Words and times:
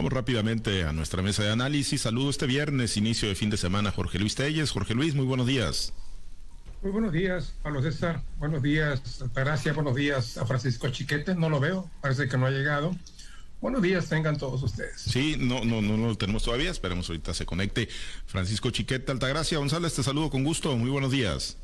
Vamos 0.00 0.14
rápidamente 0.14 0.84
a 0.84 0.94
nuestra 0.94 1.20
mesa 1.20 1.42
de 1.42 1.50
análisis. 1.50 2.00
Saludo 2.00 2.30
este 2.30 2.46
viernes, 2.46 2.96
inicio 2.96 3.28
de 3.28 3.34
fin 3.34 3.50
de 3.50 3.58
semana, 3.58 3.90
Jorge 3.90 4.18
Luis 4.18 4.34
Telles. 4.34 4.70
Jorge 4.70 4.94
Luis, 4.94 5.14
muy 5.14 5.26
buenos 5.26 5.46
días. 5.46 5.92
Muy 6.80 6.90
buenos 6.90 7.12
días, 7.12 7.52
Pablo 7.62 7.82
César. 7.82 8.22
Buenos 8.38 8.62
días, 8.62 9.22
Gracias. 9.34 9.74
Buenos 9.74 9.94
días 9.94 10.38
a 10.38 10.46
Francisco 10.46 10.88
Chiquete. 10.88 11.34
No 11.34 11.50
lo 11.50 11.60
veo, 11.60 11.90
parece 12.00 12.30
que 12.30 12.38
no 12.38 12.46
ha 12.46 12.50
llegado. 12.50 12.96
Buenos 13.60 13.82
días, 13.82 14.08
tengan 14.08 14.38
todos 14.38 14.62
ustedes. 14.62 15.02
Sí, 15.02 15.36
no, 15.38 15.66
no, 15.66 15.82
no, 15.82 15.98
no 15.98 16.06
lo 16.06 16.16
tenemos 16.16 16.44
todavía. 16.44 16.70
Esperemos 16.70 17.06
ahorita 17.10 17.34
se 17.34 17.44
conecte 17.44 17.90
Francisco 18.24 18.70
Chiquete, 18.70 19.12
Altagracia. 19.12 19.58
González, 19.58 19.92
te 19.92 20.02
saludo 20.02 20.30
con 20.30 20.44
gusto. 20.44 20.74
Muy 20.78 20.88
buenos 20.88 21.10
días. 21.10 21.58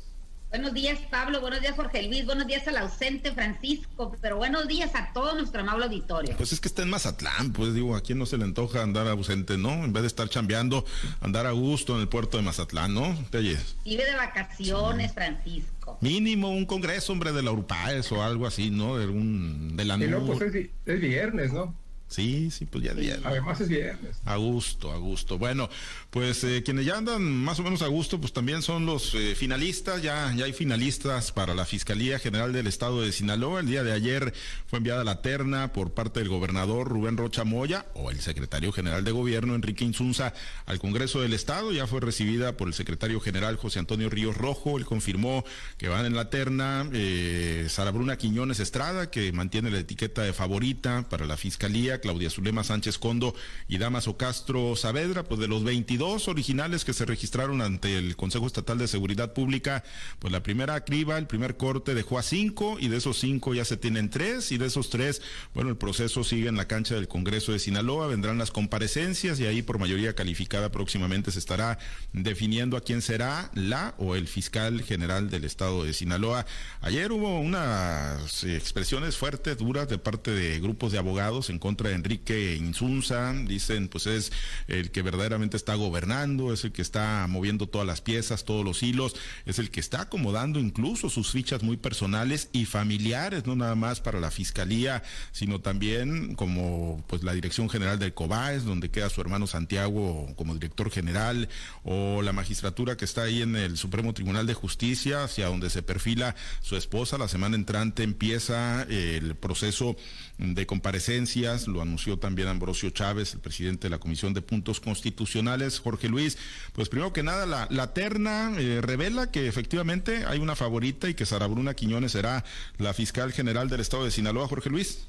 Buenos 0.49 0.73
días, 0.73 0.99
Pablo. 1.11 1.41
Buenos 1.41 1.59
días, 1.59 1.75
Jorge 1.75 2.03
Luis. 2.03 2.25
Buenos 2.25 2.47
días 2.47 2.65
al 2.69 2.77
ausente 2.77 3.33
Francisco. 3.33 4.15
Pero 4.21 4.37
buenos 4.37 4.65
días 4.67 4.95
a 4.95 5.11
todo 5.11 5.35
nuestro 5.35 5.59
amable 5.59 5.85
auditorio. 5.85 6.37
Pues 6.37 6.53
es 6.53 6.61
que 6.61 6.69
está 6.69 6.83
en 6.83 6.89
Mazatlán, 6.89 7.51
pues 7.51 7.73
digo, 7.73 7.97
a 7.97 8.01
quién 8.01 8.17
no 8.17 8.25
se 8.25 8.37
le 8.37 8.45
antoja 8.45 8.81
andar 8.81 9.07
ausente, 9.07 9.57
¿no? 9.57 9.71
En 9.83 9.91
vez 9.91 10.03
de 10.03 10.07
estar 10.07 10.29
chambeando, 10.29 10.85
andar 11.19 11.45
a 11.47 11.51
gusto 11.51 11.95
en 11.95 12.01
el 12.01 12.07
puerto 12.07 12.37
de 12.37 12.43
Mazatlán, 12.43 12.93
¿no? 12.93 13.17
Te 13.29 13.39
Vive 13.39 14.05
de 14.05 14.15
vacaciones, 14.15 15.11
Francisco. 15.13 15.97
Mínimo 15.99 16.49
un 16.49 16.65
congreso, 16.65 17.11
hombre, 17.11 17.33
de 17.33 17.43
la 17.43 17.51
URPAES 17.51 18.11
o 18.13 18.23
algo 18.23 18.47
así, 18.47 18.71
¿no? 18.71 18.97
De, 18.97 19.05
un, 19.05 19.75
de 19.75 19.83
la 19.83 19.97
sí, 19.97 20.07
no, 20.07 20.25
pues 20.25 20.41
es 20.85 21.01
viernes, 21.01 21.51
¿no? 21.51 21.75
Sí, 22.07 22.51
sí, 22.51 22.65
pues 22.65 22.83
ya 22.85 22.93
viernes. 22.93 23.25
Además 23.25 23.59
es 23.59 23.67
viernes. 23.67 24.17
A 24.23 24.37
gusto, 24.37 24.91
a 24.91 24.97
gusto. 24.97 25.37
Bueno, 25.37 25.69
pues 26.09 26.43
eh, 26.45 26.63
quienes 26.63 26.85
ya 26.85 26.97
andan 26.97 27.21
más 27.21 27.59
o 27.59 27.63
menos 27.63 27.81
a 27.81 27.87
gusto, 27.87 28.19
pues 28.19 28.31
también 28.31 28.61
son 28.61 28.85
los 28.85 29.13
eh, 29.13 29.35
finalistas. 29.35 30.01
Ya, 30.01 30.33
ya 30.35 30.45
hay 30.45 30.53
finalistas 30.53 31.33
para 31.33 31.53
la 31.53 31.65
Fiscalía 31.65 32.17
General 32.17 32.53
del 32.53 32.67
Estado 32.67 33.01
de 33.01 33.11
Sinaloa. 33.11 33.59
El 33.59 33.67
día 33.67 33.83
de 33.83 33.91
ayer 33.91 34.33
fue 34.67 34.77
enviada 34.77 35.03
la 35.03 35.21
terna 35.21 35.73
por 35.73 35.91
parte 35.91 36.21
del 36.21 36.29
gobernador 36.29 36.87
Rubén 36.87 37.17
Rocha 37.17 37.43
Moya 37.43 37.85
o 37.93 38.09
el 38.09 38.21
secretario 38.21 38.71
general 38.71 39.03
de 39.03 39.11
gobierno 39.11 39.53
Enrique 39.53 39.83
Insunza 39.83 40.33
al 40.65 40.79
Congreso 40.79 41.19
del 41.19 41.33
Estado. 41.33 41.73
Ya 41.73 41.87
fue 41.87 41.99
recibida 41.99 42.55
por 42.55 42.69
el 42.69 42.73
secretario 42.73 43.19
general 43.19 43.57
José 43.57 43.79
Antonio 43.79 44.09
Ríos 44.09 44.37
Rojo. 44.37 44.77
Él 44.77 44.85
confirmó 44.85 45.43
que 45.77 45.89
van 45.89 46.05
en 46.05 46.15
la 46.15 46.29
terna 46.29 46.89
eh, 46.93 47.67
Sara 47.69 47.91
Bruna 47.91 48.17
Quiñones 48.17 48.61
Estrada, 48.61 49.11
que 49.11 49.33
mantiene 49.33 49.71
la 49.71 49.79
etiqueta 49.79 50.21
de 50.21 50.31
favorita 50.31 51.05
para 51.09 51.25
la 51.25 51.35
Fiscalía 51.35 51.96
Claudia 51.99 52.29
Zulema 52.29 52.63
Sánchez 52.63 52.97
Condo 52.97 53.35
y 53.67 53.77
Damaso 53.77 54.17
Castro 54.17 54.75
Saavedra, 54.75 55.23
pues 55.23 55.39
de 55.39 55.47
los 55.47 55.63
22 55.63 56.27
originales 56.27 56.85
que 56.85 56.93
se 56.93 57.05
registraron 57.05 57.61
ante 57.61 57.97
el 57.97 58.15
Consejo 58.15 58.47
Estatal 58.47 58.77
de 58.77 58.87
Seguridad 58.87 59.33
Pública, 59.33 59.83
pues 60.19 60.31
la 60.31 60.43
primera 60.43 60.83
criba, 60.83 61.17
el 61.17 61.27
primer 61.27 61.57
corte 61.57 61.95
dejó 61.95 62.19
a 62.19 62.23
cinco 62.23 62.77
y 62.79 62.87
de 62.87 62.97
esos 62.97 63.19
cinco 63.19 63.53
ya 63.53 63.65
se 63.65 63.77
tienen 63.77 64.09
tres 64.09 64.51
y 64.51 64.57
de 64.57 64.67
esos 64.67 64.89
tres, 64.89 65.21
bueno, 65.53 65.69
el 65.69 65.77
proceso 65.77 66.23
sigue 66.23 66.47
en 66.47 66.57
la 66.57 66.67
cancha 66.67 66.95
del 66.95 67.07
Congreso 67.07 67.51
de 67.51 67.59
Sinaloa, 67.59 68.07
vendrán 68.07 68.37
las 68.37 68.51
comparecencias 68.51 69.39
y 69.39 69.45
ahí 69.45 69.61
por 69.61 69.79
mayoría 69.79 70.15
calificada 70.15 70.71
próximamente 70.71 71.31
se 71.31 71.39
estará 71.39 71.79
definiendo 72.13 72.77
a 72.77 72.81
quién 72.81 73.01
será 73.01 73.51
la 73.53 73.95
o 73.97 74.15
el 74.15 74.27
fiscal 74.27 74.81
general 74.81 75.29
del 75.29 75.43
estado 75.43 75.83
de 75.83 75.93
Sinaloa. 75.93 76.45
Ayer 76.81 77.11
hubo 77.11 77.39
unas 77.39 78.43
expresiones 78.43 79.17
fuertes, 79.17 79.57
duras 79.57 79.87
de 79.89 79.97
parte 79.97 80.31
de 80.31 80.59
grupos 80.59 80.91
de 80.91 80.97
abogados 80.97 81.49
en 81.49 81.59
contra 81.59 81.86
Enrique 81.91 82.55
Insunza, 82.55 83.33
dicen 83.33 83.87
pues 83.87 84.07
es 84.07 84.31
el 84.67 84.91
que 84.91 85.01
verdaderamente 85.01 85.57
está 85.57 85.75
gobernando, 85.75 86.53
es 86.53 86.63
el 86.63 86.71
que 86.71 86.81
está 86.81 87.25
moviendo 87.27 87.67
todas 87.67 87.87
las 87.87 88.01
piezas, 88.01 88.45
todos 88.45 88.63
los 88.63 88.83
hilos, 88.83 89.15
es 89.45 89.59
el 89.59 89.69
que 89.69 89.79
está 89.79 90.01
acomodando 90.01 90.59
incluso 90.59 91.09
sus 91.09 91.31
fichas 91.31 91.63
muy 91.63 91.77
personales 91.77 92.49
y 92.51 92.65
familiares, 92.65 93.45
no 93.45 93.55
nada 93.55 93.75
más 93.75 93.99
para 93.99 94.19
la 94.19 94.31
fiscalía, 94.31 95.03
sino 95.31 95.61
también 95.61 96.35
como 96.35 97.03
pues 97.07 97.23
la 97.23 97.33
Dirección 97.33 97.69
General 97.69 97.99
del 97.99 98.13
COBAES, 98.13 98.65
donde 98.65 98.89
queda 98.89 99.09
su 99.09 99.21
hermano 99.21 99.47
Santiago 99.47 100.33
como 100.35 100.53
director 100.53 100.91
general, 100.91 101.49
o 101.83 102.21
la 102.21 102.33
magistratura 102.33 102.97
que 102.97 103.05
está 103.05 103.23
ahí 103.23 103.41
en 103.41 103.55
el 103.55 103.77
Supremo 103.77 104.13
Tribunal 104.13 104.47
de 104.47 104.53
Justicia, 104.53 105.23
hacia 105.23 105.47
donde 105.47 105.69
se 105.69 105.83
perfila 105.83 106.35
su 106.61 106.75
esposa. 106.75 107.17
La 107.17 107.27
semana 107.27 107.55
entrante 107.55 108.03
empieza 108.03 108.83
el 108.83 109.35
proceso 109.35 109.95
de 110.37 110.65
comparecencias, 110.65 111.67
lo 111.77 111.83
anunció 111.83 112.17
también 112.17 112.47
Ambrosio 112.47 112.89
Chávez, 112.89 113.35
el 113.35 113.39
presidente 113.39 113.85
de 113.85 113.91
la 113.91 113.99
Comisión 113.99 114.33
de 114.33 114.41
Puntos 114.41 114.79
Constitucionales, 114.79 115.79
Jorge 115.79 116.09
Luis. 116.09 116.35
Pues 116.73 116.89
primero 116.89 117.13
que 117.13 117.21
nada, 117.21 117.67
la, 117.69 117.93
terna 117.93 118.51
eh, 118.57 118.81
revela 118.81 119.29
que 119.29 119.47
efectivamente 119.47 120.25
hay 120.25 120.39
una 120.39 120.55
favorita 120.55 121.07
y 121.07 121.13
que 121.13 121.27
Sara 121.27 121.45
Bruna 121.45 121.75
Quiñones 121.75 122.13
será 122.13 122.43
la 122.79 122.95
fiscal 122.95 123.31
general 123.31 123.69
del 123.69 123.81
estado 123.81 124.05
de 124.05 124.11
Sinaloa, 124.11 124.47
Jorge 124.47 124.71
Luis. 124.71 125.07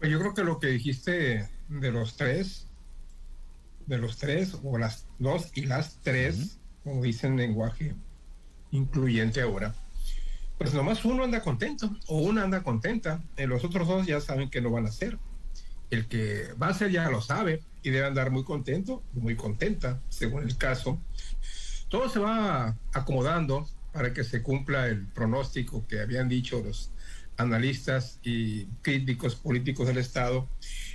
Pues 0.00 0.10
yo 0.10 0.18
creo 0.18 0.34
que 0.34 0.42
lo 0.42 0.58
que 0.58 0.66
dijiste 0.66 1.48
de 1.68 1.92
los 1.92 2.16
tres, 2.16 2.66
de 3.86 3.98
los 3.98 4.16
tres, 4.16 4.56
o 4.64 4.78
las 4.78 5.06
dos 5.20 5.52
y 5.54 5.66
las 5.66 5.98
tres, 6.02 6.58
como 6.82 7.04
dicen 7.04 7.32
en 7.32 7.38
lenguaje 7.38 7.94
incluyente 8.72 9.42
ahora, 9.42 9.76
pues 10.58 10.74
nomás 10.74 11.04
uno 11.04 11.22
anda 11.22 11.40
contento 11.40 11.96
o 12.08 12.18
una 12.18 12.42
anda 12.42 12.62
contenta. 12.62 13.22
Los 13.36 13.64
otros 13.64 13.86
dos 13.86 14.06
ya 14.06 14.20
saben 14.20 14.50
que 14.50 14.60
no 14.60 14.70
van 14.70 14.86
a 14.86 14.92
ser. 14.92 15.18
El 15.90 16.06
que 16.06 16.52
va 16.60 16.68
a 16.68 16.74
ser 16.74 16.90
ya 16.90 17.08
lo 17.08 17.22
sabe 17.22 17.62
y 17.82 17.90
debe 17.90 18.06
andar 18.06 18.30
muy 18.30 18.44
contento, 18.44 19.02
muy 19.14 19.36
contenta, 19.36 20.00
según 20.08 20.42
el 20.42 20.56
caso. 20.58 21.00
Todo 21.88 22.10
se 22.10 22.18
va 22.18 22.76
acomodando 22.92 23.66
para 23.92 24.12
que 24.12 24.24
se 24.24 24.42
cumpla 24.42 24.88
el 24.88 25.06
pronóstico 25.06 25.86
que 25.86 26.00
habían 26.00 26.28
dicho 26.28 26.60
los 26.62 26.90
analistas 27.38 28.18
y 28.22 28.66
críticos 28.82 29.36
políticos 29.36 29.86
del 29.86 29.98
Estado, 29.98 30.48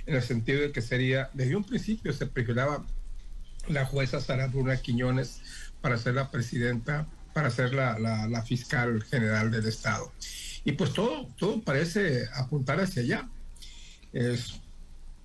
en 0.06 0.14
el 0.14 0.22
sentido 0.22 0.60
de 0.60 0.72
que 0.72 0.82
sería, 0.82 1.30
desde 1.32 1.56
un 1.56 1.64
principio 1.64 2.12
se 2.12 2.26
perfilaba 2.26 2.84
la 3.66 3.86
jueza 3.86 4.20
Sara 4.20 4.46
Bruna 4.46 4.76
Quiñones 4.76 5.40
para 5.80 5.96
ser 5.96 6.14
la 6.14 6.30
presidenta 6.30 7.08
para 7.34 7.50
ser 7.50 7.74
la, 7.74 7.98
la, 7.98 8.42
fiscal 8.42 9.02
general 9.02 9.50
del 9.50 9.66
Estado. 9.66 10.10
Y 10.64 10.72
pues 10.72 10.92
todo, 10.92 11.26
todo 11.36 11.60
parece 11.60 12.26
apuntar 12.34 12.80
hacia 12.80 13.02
allá. 13.02 13.28
Es, 14.12 14.60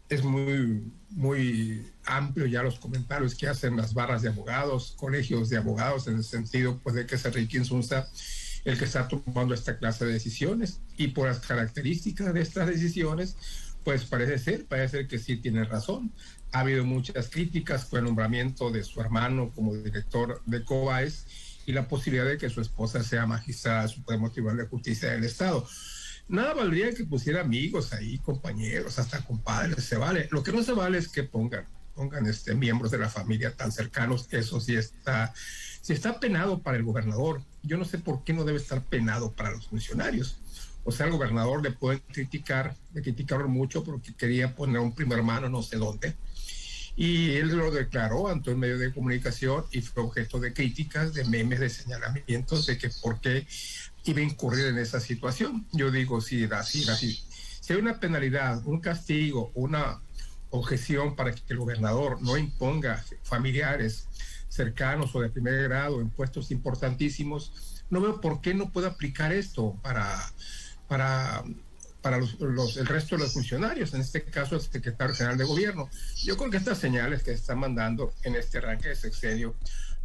es 0.09 0.23
muy, 0.23 0.91
muy 1.11 1.87
amplio 2.05 2.47
ya 2.47 2.63
los 2.63 2.79
comentarios 2.79 3.35
que 3.35 3.47
hacen 3.47 3.77
las 3.77 3.93
barras 3.93 4.23
de 4.23 4.29
abogados, 4.29 4.95
colegios 4.97 5.49
de 5.49 5.57
abogados, 5.57 6.07
en 6.07 6.15
el 6.15 6.23
sentido 6.23 6.79
pues, 6.83 6.95
de 6.95 7.05
que 7.05 7.15
es 7.15 7.25
Enrique 7.25 7.57
Insunza 7.57 8.07
el 8.65 8.77
que 8.77 8.85
está 8.85 9.07
tomando 9.07 9.53
esta 9.53 9.77
clase 9.77 10.05
de 10.05 10.13
decisiones. 10.13 10.81
Y 10.97 11.09
por 11.09 11.27
las 11.27 11.39
características 11.39 12.33
de 12.33 12.41
estas 12.41 12.67
decisiones, 12.67 13.35
pues 13.83 14.05
parece 14.05 14.37
ser, 14.39 14.65
parece 14.65 14.97
ser 14.97 15.07
que 15.07 15.19
sí 15.19 15.37
tiene 15.37 15.63
razón. 15.63 16.11
Ha 16.51 16.61
habido 16.61 16.83
muchas 16.83 17.29
críticas 17.29 17.85
por 17.85 17.99
el 17.99 18.05
nombramiento 18.05 18.71
de 18.71 18.83
su 18.83 18.99
hermano 18.99 19.51
como 19.53 19.75
director 19.75 20.41
de 20.45 20.63
COBAES 20.63 21.25
y 21.69 21.71
la 21.71 21.87
posibilidad 21.87 22.25
de 22.25 22.39
que 22.39 22.49
su 22.49 22.61
esposa 22.61 23.03
sea 23.03 23.27
magistrada 23.27 23.87
Supremo 23.87 24.31
Tribunal 24.31 24.57
de 24.57 24.65
Justicia 24.65 25.11
del 25.11 25.23
Estado. 25.23 25.67
Nada 26.27 26.55
valdría 26.55 26.91
que 26.95 27.05
pusiera 27.05 27.41
amigos 27.41 27.93
ahí, 27.93 28.17
compañeros, 28.17 28.97
hasta 28.97 29.23
compadres, 29.23 29.83
se 29.83 29.95
vale. 29.95 30.27
Lo 30.31 30.41
que 30.41 30.51
no 30.51 30.63
se 30.63 30.71
vale 30.71 30.97
es 30.97 31.09
que 31.09 31.21
pongan, 31.21 31.65
pongan 31.93 32.25
este, 32.25 32.55
miembros 32.55 32.89
de 32.89 32.97
la 32.97 33.07
familia 33.07 33.55
tan 33.55 33.71
cercanos, 33.71 34.27
eso 34.31 34.59
sí 34.59 34.75
está, 34.77 35.31
si 35.83 35.93
está 35.93 36.19
penado 36.19 36.57
para 36.57 36.75
el 36.75 36.83
gobernador, 36.83 37.43
yo 37.61 37.77
no 37.77 37.85
sé 37.85 37.99
por 37.99 38.23
qué 38.23 38.33
no 38.33 38.45
debe 38.45 38.57
estar 38.57 38.81
penado 38.81 39.31
para 39.33 39.51
los 39.51 39.67
funcionarios. 39.67 40.39
O 40.85 40.91
sea, 40.91 41.05
al 41.05 41.11
gobernador 41.11 41.61
le 41.61 41.69
pueden 41.69 42.01
criticar, 42.11 42.75
le 42.95 43.03
criticaron 43.03 43.51
mucho 43.51 43.83
porque 43.83 44.15
quería 44.15 44.55
poner 44.55 44.79
un 44.79 44.95
primer 44.95 45.19
hermano 45.19 45.49
no 45.49 45.61
sé 45.61 45.77
dónde, 45.77 46.15
y 47.01 47.37
él 47.37 47.55
lo 47.55 47.71
declaró 47.71 48.27
ante 48.27 48.51
un 48.51 48.59
medio 48.59 48.77
de 48.77 48.93
comunicación 48.93 49.63
y 49.71 49.79
fue 49.79 50.03
objeto 50.03 50.37
de 50.37 50.51
críticas, 50.51 51.13
de 51.13 51.23
memes, 51.23 51.61
de 51.61 51.69
señalamientos 51.69 52.65
de 52.65 52.77
que 52.77 52.89
por 53.01 53.21
qué 53.21 53.47
iba 54.03 54.19
a 54.19 54.23
incurrir 54.23 54.65
en 54.65 54.77
esa 54.77 54.99
situación. 54.99 55.65
Yo 55.71 55.91
digo, 55.91 56.19
si 56.19 56.43
era 56.43 56.59
así, 56.59 56.83
así. 56.89 57.23
Si 57.61 57.71
hay 57.71 57.79
una 57.79 58.01
penalidad, 58.01 58.61
un 58.65 58.81
castigo, 58.81 59.49
una 59.55 60.01
objeción 60.49 61.15
para 61.15 61.33
que 61.33 61.41
el 61.47 61.59
gobernador 61.59 62.21
no 62.21 62.37
imponga 62.37 63.01
familiares 63.23 64.09
cercanos 64.49 65.15
o 65.15 65.21
de 65.21 65.29
primer 65.29 65.69
grado 65.69 66.01
en 66.01 66.09
puestos 66.09 66.51
importantísimos, 66.51 67.81
no 67.89 68.01
veo 68.01 68.19
por 68.19 68.41
qué 68.41 68.53
no 68.53 68.73
puede 68.73 68.87
aplicar 68.87 69.31
esto 69.31 69.79
para, 69.81 70.19
para 70.89 71.45
para 72.01 72.17
los, 72.17 72.77
el 72.77 72.85
resto 72.85 73.15
de 73.15 73.23
los 73.23 73.33
funcionarios, 73.33 73.93
en 73.93 74.01
este 74.01 74.23
caso 74.23 74.55
el 74.55 74.61
secretario 74.61 75.15
general 75.15 75.37
de 75.37 75.43
gobierno. 75.43 75.89
Yo 76.23 76.37
creo 76.37 76.49
que 76.49 76.57
estas 76.57 76.77
señales 76.77 77.23
que 77.23 77.31
se 77.31 77.37
están 77.37 77.59
mandando 77.59 78.13
en 78.23 78.35
este 78.35 78.59
arranque 78.59 78.89
de 78.89 78.95
sexenio 78.95 79.55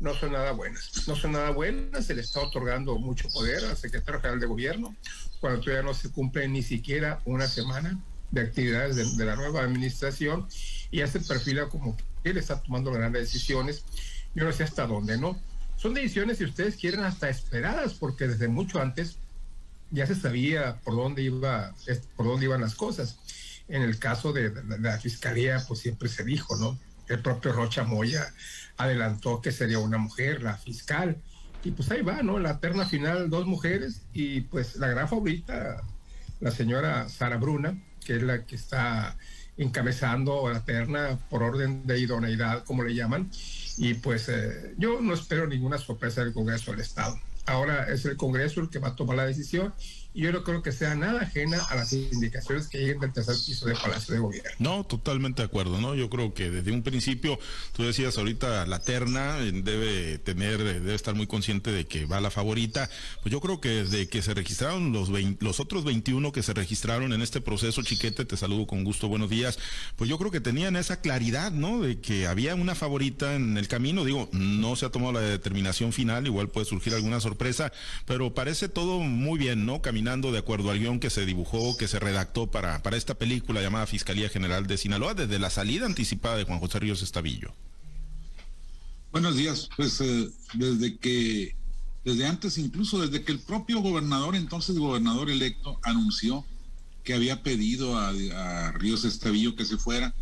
no 0.00 0.14
son 0.14 0.32
nada 0.32 0.52
buenas. 0.52 1.06
No 1.06 1.14
son 1.14 1.32
nada 1.32 1.50
buenas, 1.50 2.06
se 2.06 2.14
le 2.14 2.22
está 2.22 2.40
otorgando 2.40 2.98
mucho 2.98 3.28
poder 3.28 3.64
al 3.64 3.76
secretario 3.76 4.20
general 4.20 4.40
de 4.40 4.46
gobierno 4.46 4.96
cuando 5.40 5.60
todavía 5.60 5.82
no 5.82 5.94
se 5.94 6.10
cumple 6.10 6.48
ni 6.48 6.62
siquiera 6.62 7.20
una 7.24 7.46
semana 7.46 7.98
de 8.30 8.40
actividades 8.40 8.96
de, 8.96 9.04
de 9.16 9.24
la 9.24 9.36
nueva 9.36 9.62
administración 9.62 10.48
y 10.90 10.98
ya 10.98 11.06
se 11.06 11.20
perfila 11.20 11.68
como 11.68 11.96
que 11.96 12.04
él 12.24 12.36
está 12.38 12.60
tomando 12.60 12.90
grandes 12.90 13.22
decisiones. 13.22 13.84
Yo 14.34 14.44
no 14.44 14.52
sé 14.52 14.64
hasta 14.64 14.86
dónde, 14.86 15.16
¿no? 15.16 15.40
Son 15.76 15.94
decisiones, 15.94 16.38
si 16.38 16.44
ustedes 16.44 16.76
quieren, 16.76 17.04
hasta 17.04 17.28
esperadas, 17.28 17.94
porque 17.94 18.26
desde 18.26 18.48
mucho 18.48 18.80
antes 18.80 19.18
ya 19.94 20.06
se 20.06 20.14
sabía 20.14 20.80
por 20.84 20.94
dónde 20.96 21.22
iba 21.22 21.74
por 22.16 22.26
dónde 22.26 22.46
iban 22.46 22.60
las 22.60 22.74
cosas 22.74 23.18
en 23.68 23.82
el 23.82 23.98
caso 23.98 24.32
de, 24.32 24.52
la 24.78 24.98
fiscalía, 24.98 25.62
pues 25.66 25.80
siempre 25.80 26.08
se 26.08 26.24
dijo, 26.24 26.56
¿no? 26.56 26.78
El 27.08 27.20
propio 27.20 27.52
Rocha 27.52 27.84
Moya 27.84 28.32
adelantó 28.76 29.40
que 29.40 29.52
sería 29.52 29.78
una 29.78 29.98
mujer, 29.98 30.42
la 30.42 30.56
fiscal. 30.56 31.16
Y 31.62 31.70
pues 31.70 31.90
ahí 31.90 32.02
va, 32.02 32.22
¿no? 32.22 32.38
La 32.38 32.60
terna 32.60 32.84
final, 32.84 33.30
dos 33.30 33.46
mujeres 33.46 34.02
y 34.12 34.42
pues 34.42 34.76
la 34.76 34.88
gran 34.88 35.08
favorita, 35.08 35.82
la 36.40 36.50
señora 36.50 37.08
Sara 37.08 37.38
Bruna, 37.38 37.78
que 38.04 38.16
es 38.16 38.22
la 38.22 38.44
que 38.44 38.56
está 38.56 39.16
encabezando 39.56 40.50
la 40.52 40.64
terna 40.64 41.18
por 41.30 41.42
orden 41.42 41.86
de 41.86 41.98
idoneidad, 42.00 42.64
como 42.64 42.84
le 42.84 42.94
llaman. 42.94 43.30
Y 43.78 43.94
pues 43.94 44.28
eh, 44.28 44.74
yo 44.76 45.00
no 45.00 45.14
espero 45.14 45.46
ninguna 45.46 45.78
sorpresa 45.78 46.22
del 46.22 46.34
Congreso 46.34 46.72
del 46.72 46.80
Estado. 46.80 47.18
Ahora 47.46 47.92
es 47.92 48.04
el 48.04 48.16
Congreso 48.16 48.60
el 48.60 48.70
que 48.70 48.78
va 48.78 48.88
a 48.88 48.96
tomar 48.96 49.16
la 49.16 49.26
decisión 49.26 49.74
y 50.16 50.22
yo 50.22 50.32
no 50.32 50.44
creo 50.44 50.62
que 50.62 50.70
sea 50.70 50.94
nada 50.94 51.22
ajena 51.22 51.60
a 51.70 51.74
las 51.74 51.92
indicaciones 51.92 52.68
que 52.68 52.78
lleguen 52.78 53.00
del 53.00 53.12
tercer 53.12 53.34
piso 53.34 53.66
del 53.66 53.76
Palacio 53.76 54.14
de 54.14 54.20
Gobierno. 54.20 54.50
No, 54.60 54.84
totalmente 54.84 55.42
de 55.42 55.46
acuerdo, 55.46 55.80
¿no? 55.80 55.96
Yo 55.96 56.08
creo 56.08 56.32
que 56.32 56.50
desde 56.50 56.70
un 56.70 56.84
principio, 56.84 57.36
tú 57.72 57.82
decías 57.82 58.16
ahorita, 58.16 58.64
la 58.66 58.78
terna 58.78 59.38
eh, 59.40 59.50
debe 59.52 60.18
tener, 60.18 60.60
eh, 60.60 60.74
debe 60.74 60.94
estar 60.94 61.16
muy 61.16 61.26
consciente 61.26 61.72
de 61.72 61.86
que 61.86 62.06
va 62.06 62.20
la 62.20 62.30
favorita. 62.30 62.88
Pues 63.22 63.32
yo 63.32 63.40
creo 63.40 63.60
que 63.60 63.70
desde 63.70 64.06
que 64.08 64.22
se 64.22 64.34
registraron 64.34 64.92
los, 64.92 65.10
los 65.40 65.58
otros 65.58 65.82
21 65.82 66.30
que 66.30 66.44
se 66.44 66.54
registraron 66.54 67.12
en 67.12 67.20
este 67.20 67.40
proceso, 67.40 67.82
Chiquete, 67.82 68.24
te 68.24 68.36
saludo 68.36 68.68
con 68.68 68.84
gusto, 68.84 69.08
buenos 69.08 69.30
días, 69.30 69.58
pues 69.96 70.08
yo 70.08 70.16
creo 70.16 70.30
que 70.30 70.40
tenían 70.40 70.76
esa 70.76 71.00
claridad, 71.00 71.50
¿no? 71.50 71.80
De 71.80 71.98
que 71.98 72.28
había 72.28 72.54
una 72.54 72.76
favorita 72.76 73.34
en 73.34 73.58
el 73.58 73.66
camino. 73.66 74.04
Digo, 74.04 74.28
no 74.30 74.76
se 74.76 74.86
ha 74.86 74.90
tomado 74.90 75.14
la 75.14 75.22
determinación 75.22 75.92
final, 75.92 76.28
igual 76.28 76.50
puede 76.50 76.66
surgir 76.66 76.94
alguna 76.94 77.18
sorpresa, 77.18 77.33
pero 78.06 78.34
parece 78.34 78.68
todo 78.68 79.00
muy 79.00 79.38
bien, 79.38 79.66
¿no? 79.66 79.82
de 80.32 80.38
acuerdo 80.38 80.70
al 80.70 80.78
guion 80.78 81.00
que 81.00 81.10
se 81.10 81.26
dibujó, 81.26 81.76
que 81.76 81.88
se 81.88 81.98
redactó 81.98 82.50
para, 82.50 82.82
para 82.82 82.96
esta 82.96 83.14
película 83.14 83.62
llamada 83.62 83.86
Fiscalía 83.86 84.28
General 84.28 84.66
de 84.66 84.76
Sinaloa, 84.76 85.14
desde 85.14 85.38
la 85.38 85.50
salida 85.50 85.86
anticipada 85.86 86.36
de 86.36 86.44
Juan 86.44 86.58
José 86.58 86.80
Ríos 86.80 87.02
Estavillo. 87.02 87.54
Buenos 89.12 89.36
días, 89.36 89.68
pues 89.76 90.00
eh, 90.00 90.28
desde 90.54 90.96
que, 90.96 91.54
desde 92.04 92.26
antes 92.26 92.58
incluso, 92.58 93.00
desde 93.00 93.24
que 93.24 93.30
el 93.30 93.38
propio 93.38 93.80
gobernador, 93.80 94.34
entonces 94.34 94.76
gobernador 94.76 95.30
electo, 95.30 95.78
anunció 95.84 96.44
que 97.04 97.14
había 97.14 97.42
pedido 97.42 97.96
a, 97.96 98.72
Ríos 98.72 99.04
Estavillo 99.04 99.54
que 99.54 99.64
se 99.64 99.76
fuera, 99.76 100.14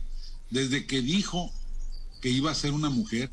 desde 0.51 0.85
que 0.85 1.01
dijo 1.01 1.51
que 2.21 2.29
iba 2.29 2.51
a 2.51 2.55
ser 2.55 2.73
una 2.73 2.91
mujer, 2.91 3.31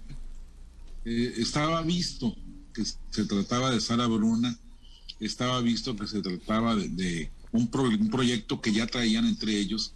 eh, 1.03 1.33
estaba 1.37 1.81
visto 1.81 2.35
que 2.73 2.83
se 2.85 3.25
trataba 3.25 3.71
de 3.71 3.81
Sara 3.81 4.07
Bruna, 4.07 4.57
estaba 5.19 5.61
visto 5.61 5.95
que 5.95 6.07
se 6.07 6.21
trataba 6.21 6.75
de, 6.75 7.31
un, 7.51 7.69
proyecto 7.69 8.61
que 8.61 8.71
ya 8.71 8.87
traían 8.87 9.25
entre 9.25 9.57
ellos. 9.57 9.93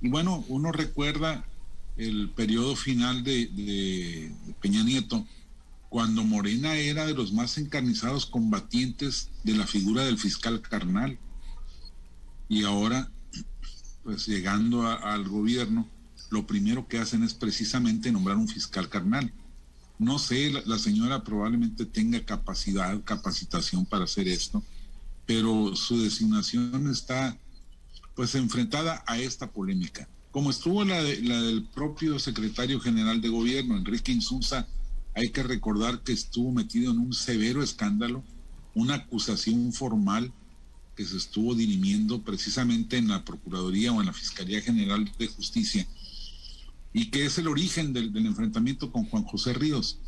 Y 0.00 0.08
bueno, 0.08 0.44
uno 0.48 0.72
recuerda 0.72 1.44
el 1.96 2.30
periodo 2.30 2.76
final 2.76 3.22
de, 3.22 4.32
Peña 4.60 4.82
Nieto, 4.82 5.26
cuando 5.88 6.24
Morena 6.24 6.76
era 6.76 7.06
de 7.06 7.14
los 7.14 7.32
más 7.32 7.58
encarnizados 7.58 8.26
combatientes 8.26 9.30
de 9.44 9.54
la 9.54 9.66
figura 9.66 10.04
del 10.04 10.18
fiscal 10.18 10.62
carnal. 10.62 11.18
Y 12.48 12.64
ahora, 12.64 13.10
pues 14.02 14.26
llegando 14.26 14.86
al 14.86 15.28
gobierno, 15.28 15.88
lo 16.30 16.46
primero 16.46 16.88
que 16.88 16.98
hacen 16.98 17.22
es 17.22 17.34
precisamente 17.34 18.10
nombrar 18.10 18.38
un 18.38 18.48
fiscal 18.48 18.88
carnal. 18.88 19.32
No 19.98 20.18
sé, 20.18 20.50
la, 20.50 20.78
señora 20.78 21.22
probablemente 21.22 21.86
tenga 21.86 22.24
capacidad, 22.24 23.02
capacitación 23.04 23.86
para 23.86 24.04
hacer 24.04 24.26
esto, 24.26 24.62
pero 25.26 25.76
su 25.76 26.00
designación 26.00 26.90
está 26.90 27.38
pues 28.14 28.34
enfrentada 28.34 29.04
a 29.06 29.18
esta 29.18 29.50
polémica. 29.50 30.08
Como 30.32 30.50
estuvo 30.50 30.84
la, 30.84 31.00
la 31.02 31.40
del 31.42 31.64
propio 31.64 32.18
secretario 32.18 32.80
general 32.80 33.20
de 33.20 33.28
gobierno, 33.28 33.76
Enrique 33.76 34.12
Insunza, 34.12 34.66
hay 35.14 35.30
que 35.30 35.42
recordar 35.42 36.02
que 36.02 36.12
estuvo 36.12 36.52
metido 36.52 36.90
en 36.90 36.98
un 36.98 37.12
severo 37.12 37.62
escándalo, 37.62 38.24
una 38.74 38.94
acusación 38.94 39.72
formal 39.72 40.32
que 40.96 41.04
se 41.04 41.16
estuvo 41.16 41.54
dirimiendo 41.54 42.22
precisamente 42.22 42.96
en 42.96 43.08
la 43.08 43.24
Procuraduría 43.24 43.92
o 43.92 44.00
en 44.00 44.06
la 44.06 44.12
Fiscalía 44.12 44.60
General 44.60 45.10
de 45.18 45.26
Justicia 45.28 45.86
y 46.92 47.10
que 47.10 47.26
es 47.26 47.38
el 47.38 47.48
origen 47.48 47.92
del, 47.92 48.14
enfrentamiento 48.26 48.92
con 48.92 49.04
Juan 49.04 49.24
José 49.24 49.52
Ríos. 49.54 49.98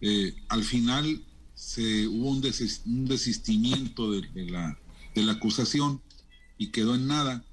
Eh, 0.00 0.34
al 0.48 0.64
final 0.64 1.22
se, 1.54 2.06
hubo 2.08 2.30
un, 2.30 2.40
desistimiento 2.40 4.12
de, 4.12 4.46
la, 4.46 4.78
de 5.14 5.22
la 5.22 5.32
acusación 5.32 6.00
y 6.56 6.68
quedó 6.68 6.94
en 6.94 7.06
nada, 7.06 7.44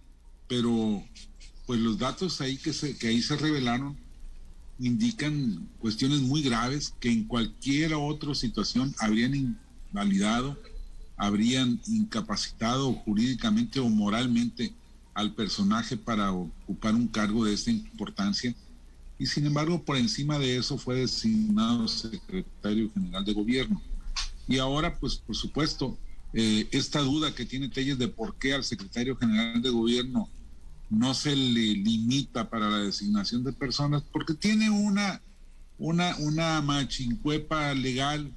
pero 0.48 1.04
pues 1.66 1.80
los 1.80 1.98
datos 1.98 2.42
ahí 2.42 2.58
que, 2.58 2.74
se, 2.74 2.98
que 2.98 3.08
ahí 3.08 3.22
se 3.22 3.36
revelaron 3.36 3.98
indican 4.80 5.70
cuestiones 5.80 6.22
muy 6.22 6.42
graves 6.42 6.94
que 7.00 7.10
en 7.10 7.24
cualquier 7.26 7.94
otra 7.94 8.36
situación 8.36 8.94
habrían 9.00 9.58
invalidado, 9.92 10.60
habrían 11.18 11.80
incapacitado 11.88 12.94
jurídicamente 12.94 13.80
o 13.80 13.90
moralmente 13.90 14.74
al 15.16 15.34
personaje 15.34 15.98
para 15.98 16.32
ocupar 16.32 16.94
un 16.94 17.08
cargo 17.08 17.46
de 17.46 17.54
esta 17.54 17.72
importancia 17.72 18.54
y 19.18 19.26
sin 19.26 19.48
embargo 19.48 19.82
por 19.82 19.98
encima 19.98 20.38
de 20.38 20.58
eso 20.58 20.78
fue 20.78 21.00
designado 21.00 21.88
secretario 21.88 22.92
general 22.94 23.26
de 23.26 23.34
gobierno. 23.34 23.82
Y 24.48 24.60
ahora 24.60 24.96
pues 25.00 25.16
por 25.16 25.36
supuesto 25.36 25.98
eh, 26.34 26.68
esta 26.72 27.00
duda 27.00 27.34
que 27.34 27.46
tiene 27.46 27.70
Telles 27.70 27.98
de 27.98 28.10
por 28.10 28.36
qué 28.36 28.54
al 28.54 28.66
secretario 28.66 29.16
general 29.16 29.62
de 29.62 29.70
gobierno 29.70 30.30
no 30.90 31.14
se 31.14 31.36
le 31.36 31.74
limita 31.74 32.50
para 32.50 32.70
la 32.70 32.78
designación 32.80 33.44
de 33.44 33.54
personas, 33.54 34.04
porque 34.12 34.34
tiene 34.34 34.70
una, 34.70 35.22
una, 35.80 36.16
una 36.18 36.62
machincuepa 36.62 37.74
legal 37.74 38.32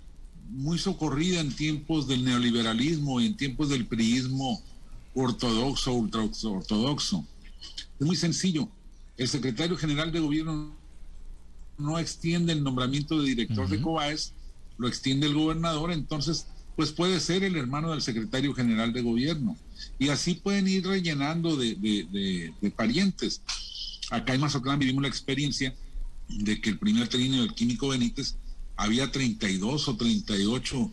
muy 0.48 0.78
socorrida 0.78 1.40
en 1.40 1.54
tiempos 1.54 2.06
del 2.08 2.24
neoliberalismo 2.24 3.20
y 3.20 3.26
en 3.26 3.36
tiempos 3.36 3.68
del 3.68 3.86
priismo 3.86 4.62
ortodoxo, 5.18 5.92
ultra 5.92 6.22
ortodoxo. 6.22 7.26
Es 7.98 8.06
muy 8.06 8.16
sencillo. 8.16 8.68
El 9.16 9.28
secretario 9.28 9.76
general 9.76 10.12
de 10.12 10.20
gobierno 10.20 10.76
no 11.76 11.98
extiende 11.98 12.52
el 12.52 12.62
nombramiento 12.62 13.20
de 13.20 13.28
director 13.28 13.68
de 13.68 13.80
COBAES, 13.80 14.32
lo 14.78 14.88
extiende 14.88 15.26
el 15.26 15.34
gobernador, 15.34 15.92
entonces, 15.92 16.46
pues 16.76 16.92
puede 16.92 17.18
ser 17.18 17.42
el 17.42 17.56
hermano 17.56 17.90
del 17.90 18.02
secretario 18.02 18.54
general 18.54 18.92
de 18.92 19.02
gobierno. 19.02 19.56
Y 19.98 20.08
así 20.10 20.34
pueden 20.34 20.68
ir 20.68 20.86
rellenando 20.86 21.56
de, 21.56 22.72
parientes. 22.76 23.42
Acá 24.10 24.34
en 24.34 24.40
Mazatlán 24.40 24.78
vivimos 24.78 25.02
la 25.02 25.08
experiencia 25.08 25.74
de 26.28 26.60
que 26.60 26.70
el 26.70 26.78
primer 26.78 27.08
trino 27.08 27.40
del 27.40 27.54
químico 27.54 27.88
Benítez 27.88 28.36
había 28.76 29.10
32 29.10 29.88
o 29.88 29.96
38 29.96 30.92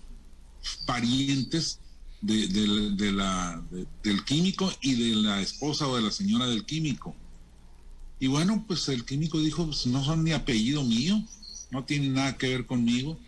parientes 0.87 1.79
del 2.25 4.25
químico 4.25 4.71
y 4.81 4.95
de 4.95 5.15
la 5.15 5.41
esposa 5.41 5.87
o 5.87 5.95
de 5.95 6.01
la 6.01 6.11
señora 6.11 6.47
del 6.47 6.65
químico. 6.65 7.15
Y 8.19 8.27
bueno, 8.27 8.63
pues 8.67 8.87
el 8.89 9.05
químico 9.05 9.39
dijo, 9.39 9.65
pues 9.65 9.85
no 9.87 10.03
son 10.03 10.23
ni 10.23 10.31
apellido 10.31 10.83
mío, 10.83 11.21
no 11.71 11.83
tienen 11.83 12.13
nada 12.13 12.37
que 12.37 12.49
ver 12.49 12.65
conmigo. 12.65 13.19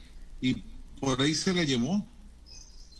Y 0.41 0.63
por 0.99 1.21
ahí 1.21 1.35
se 1.35 1.53
la 1.53 1.63
llevó. 1.63 2.05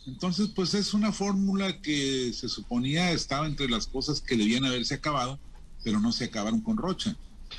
Entonces, 0.06 0.48
pues 0.54 0.74
es 0.74 0.94
una 0.94 1.12
fórmula 1.12 1.80
que 1.80 2.32
se 2.32 2.48
suponía 2.48 3.12
estaba 3.12 3.46
entre 3.46 3.68
las 3.68 3.86
cosas 3.86 4.20
que 4.20 4.36
debían 4.36 4.64
haberse 4.64 4.94
acabado, 4.94 5.38
pero 5.84 6.00
no 6.00 6.12
se 6.12 6.24
acabaron 6.24 6.60
con 6.60 6.76
Rocha. 6.76 7.16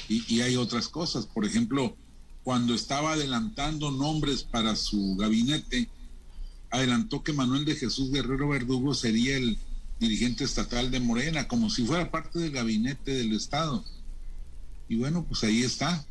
Y 0.08 0.42
hay 0.42 0.56
otras 0.56 0.88
cosas. 0.88 1.26
Por 1.26 1.46
ejemplo, 1.46 1.96
cuando 2.44 2.74
estaba 2.74 3.14
adelantando 3.14 3.92
nombres 3.92 4.44
para 4.44 4.76
su 4.76 5.16
gabinete, 5.16 5.90
adelantó 6.72 7.24
que 7.24 7.34
Manuel 7.34 7.66
de 7.66 7.76
Jesús 7.76 8.12
Guerrero 8.12 8.50
Verdugo 8.50 8.94
sería 8.94 9.38
el 9.38 9.58
dirigente 10.00 10.44
estatal 10.44 10.92
de 10.92 11.00
Morena, 11.00 11.48
como 11.48 11.70
si 11.70 11.86
fuera 11.86 12.10
parte 12.10 12.40
del 12.40 12.52
gabinete 12.52 13.12
del 13.12 13.34
Estado. 13.34 13.84
Y 14.88 14.96
bueno, 14.96 15.26
pues 15.28 15.44
ahí 15.44 15.64
está. 15.64 16.06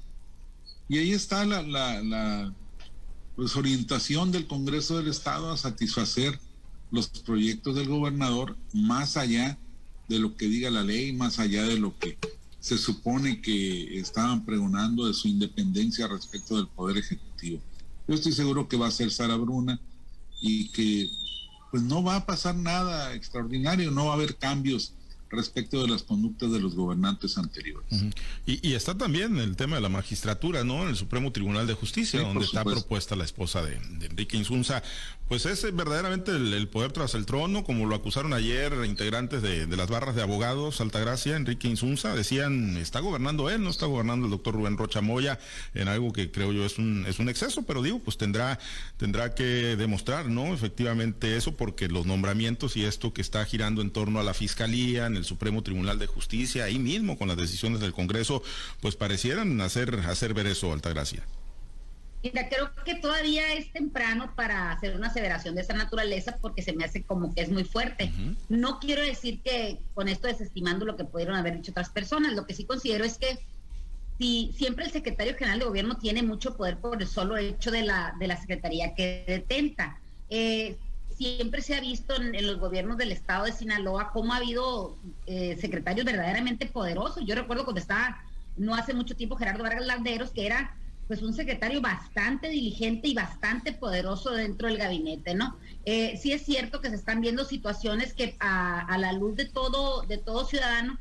Y 0.89 0.99
ahí 0.99 1.13
está 1.13 1.45
la, 1.45 2.53
pues, 3.37 3.57
orientación 3.57 4.33
del 4.33 4.47
Congreso 4.47 4.99
del 4.99 5.09
Estado 5.09 5.51
a 5.51 5.57
satisfacer 5.57 6.39
los 6.91 7.09
proyectos 7.09 7.75
del 7.75 7.89
gobernador 7.89 8.57
más 8.73 9.17
allá 9.17 9.59
de 10.09 10.19
lo 10.19 10.37
que 10.37 10.49
diga 10.49 10.71
la 10.71 10.83
ley, 10.83 11.13
más 11.13 11.39
allá 11.39 11.65
de 11.65 11.79
lo 11.79 11.99
que 11.99 12.17
se 12.61 12.79
supone 12.79 13.41
que 13.41 13.99
estaban 13.99 14.45
pregonando 14.45 15.07
de 15.07 15.15
su 15.15 15.29
independencia 15.29 16.09
respecto 16.09 16.57
del 16.57 16.67
Poder 16.67 16.97
Ejecutivo. 16.99 17.61
Yo 18.07 18.15
estoy 18.15 18.33
seguro 18.33 18.69
que 18.69 18.77
va 18.77 18.89
a 18.89 18.91
ser 18.91 19.11
Sara 19.11 19.37
Bruna, 19.37 19.79
y 20.41 20.69
que 20.69 21.11
pues 21.71 21.83
no 21.83 22.03
va 22.03 22.17
a 22.17 22.27
pasar 22.27 22.55
nada 22.55 23.15
extraordinario, 23.15 23.91
no 23.91 24.07
va 24.07 24.13
a 24.13 24.15
haber 24.15 24.37
cambios 24.37 24.95
respecto 25.31 25.83
de 25.83 25.89
las 25.89 26.03
conductas 26.03 26.51
de 26.53 26.61
los 26.61 26.75
gobernantes 26.75 27.39
anteriores. 27.39 27.89
y, 28.47 28.75
está 28.75 28.97
también 28.97 29.39
el 29.39 29.57
tema 29.57 29.77
de 29.77 29.83
la 29.83 29.89
magistratura, 29.89 30.65
¿no? 30.65 30.83
En 30.83 30.89
el 30.89 30.97
Supremo 30.97 31.33
Tribunal 31.33 31.67
de 31.67 31.75
Justicia, 31.75 32.21
donde 32.21 32.45
está 32.45 32.65
propuesta 32.65 33.17
la 33.17 33.25
esposa 33.25 33.63
de, 33.63 33.75
Enrique 33.75 34.37
Insunza. 34.37 34.83
Pues 35.29 35.45
es 35.45 35.63
verdaderamente 35.75 36.31
el, 36.31 36.69
poder 36.69 36.93
tras 36.93 37.15
el 37.15 37.27
trono, 37.27 37.63
como 37.63 37.85
lo 37.85 37.95
acusaron 37.95 38.33
ayer 38.33 38.73
integrantes 38.87 39.43
de, 39.43 39.67
las 39.67 39.91
barras 39.91 40.15
de 40.15 40.23
abogados, 40.23 40.81
Altagracia, 40.81 41.37
Enrique 41.37 41.69
Insunza, 41.69 42.15
decían, 42.15 42.79
está 42.79 43.01
gobernando 43.01 43.51
él, 43.51 43.63
no 43.63 43.69
está 43.69 43.85
gobernando 43.85 44.25
el 44.25 44.31
doctor 44.31 44.55
Rubén 44.55 44.79
Rocha 44.79 45.03
Moya, 45.03 45.39
en 45.75 45.89
algo 45.89 46.15
que 46.15 46.31
creo 46.31 46.53
yo 46.53 46.65
es 46.65 46.79
un, 46.79 47.05
es 47.07 47.19
un 47.19 47.29
exceso, 47.29 47.65
pero 47.65 47.83
digo, 47.83 47.99
pues 47.99 48.17
tendrá, 48.17 48.59
tendrá 48.97 49.35
que 49.35 49.77
demostrar, 49.77 50.31
¿no? 50.31 50.55
Efectivamente 50.55 51.37
eso, 51.37 51.57
porque 51.57 51.89
los 51.89 52.07
nombramientos 52.07 52.79
y 52.79 52.85
esto 52.85 53.13
que 53.13 53.21
está 53.21 53.45
girando 53.45 53.83
en 53.83 53.91
torno 53.91 54.21
a 54.21 54.23
la 54.23 54.33
fiscalía, 54.33 55.07
en 55.07 55.18
el 55.19 55.25
Supremo 55.25 55.63
Tribunal 55.63 55.99
de 55.99 56.07
Justicia, 56.07 56.65
ahí 56.65 56.79
mismo 56.79 57.19
con 57.19 57.29
las 57.29 57.37
decisiones 57.37 57.81
del 57.81 57.93
Congreso, 57.93 58.43
pues 58.81 58.97
parecieran 58.97 59.61
hacer, 59.61 59.95
hacer 60.09 60.33
ver 60.33 60.47
eso, 60.47 60.73
Altagracia. 60.73 61.23
Mira, 62.23 62.49
creo 62.49 62.71
que 62.85 62.97
todavía 62.97 63.53
es 63.55 63.71
temprano 63.73 64.33
para 64.35 64.73
hacer 64.73 64.97
una 64.97 65.07
aseveración 65.07 65.55
de 65.55 65.61
esa 65.61 65.75
naturaleza 65.75 66.37
porque 66.41 66.63
se 66.63 66.73
me 66.73 66.85
hace 66.85 67.03
como 67.03 67.33
que 67.33 67.43
es 67.43 67.49
muy 67.49 67.63
fuerte. 67.63 68.13
No 68.49 68.81
quiero 68.81 69.03
decir 69.03 69.41
que 69.41 69.79
con 69.95 70.09
esto 70.09 70.27
desestimando 70.27 70.85
lo 70.85 70.97
que 70.97 71.05
pudieron 71.05 71.37
haber 71.37 71.57
dicho 71.57 71.71
otras 71.71 71.91
personas, 71.91 72.33
lo 72.33 72.45
que 72.45 72.55
sí 72.55 72.65
considero 72.65 73.05
es 73.05 73.19
que 73.19 73.39
si 74.19 74.53
siempre 74.57 74.85
el 74.85 74.91
secretario 74.91 75.37
general 75.37 75.61
de 75.61 75.67
gobierno 75.67 75.97
tiene 75.97 76.25
mucho 76.25 76.57
poder 76.57 76.79
por 76.79 77.01
el 77.01 77.07
solo 77.07 77.37
hecho 77.37 77.71
de 77.71 77.83
la, 77.83 78.15
de 78.19 78.27
la 78.27 78.37
secretaría 78.37 78.95
que 78.97 79.25
detenta. 79.27 80.01
Eh, 80.29 80.77
siempre 81.19 81.63
se 81.63 81.75
ha 81.75 81.81
visto 81.81 82.15
en, 82.15 82.47
los 82.47 82.59
gobiernos 82.59 82.97
del 82.97 83.11
estado 83.11 83.45
de 83.45 83.53
Sinaloa 83.53 84.13
cómo 84.13 84.33
ha 84.33 84.37
habido 84.37 84.97
eh, 85.27 85.59
secretarios 85.61 86.07
verdaderamente 86.07 86.67
poderosos. 86.67 87.25
Yo 87.27 87.35
recuerdo 87.35 87.65
cuando 87.65 87.81
estaba 87.81 88.23
no 88.57 88.75
hace 88.75 88.95
mucho 88.95 89.17
tiempo 89.17 89.37
Gerardo 89.37 89.65
Vargas 89.65 89.85
Landeros, 89.85 90.31
que 90.31 90.47
era 90.47 90.77
pues 91.09 91.23
un 91.23 91.35
secretario 91.35 91.81
bastante 91.81 92.49
diligente 92.51 93.09
y 93.09 93.15
bastante 93.15 93.73
poderoso 93.73 94.31
dentro 94.31 94.69
del 94.69 94.77
gabinete, 94.77 95.35
¿no? 95.35 95.57
Eh, 95.85 96.19
sí 96.23 96.33
es 96.33 96.45
cierto 96.45 96.81
que 96.81 96.91
se 96.91 96.97
están 96.97 97.21
viendo 97.21 97.45
situaciones 97.45 98.13
que 98.13 98.37
a, 98.41 98.97
la 98.99 99.13
luz 99.15 99.35
de 99.35 99.47
todo, 99.47 100.03
de 100.03 100.19
todo 100.19 100.45
ciudadano, 100.45 100.99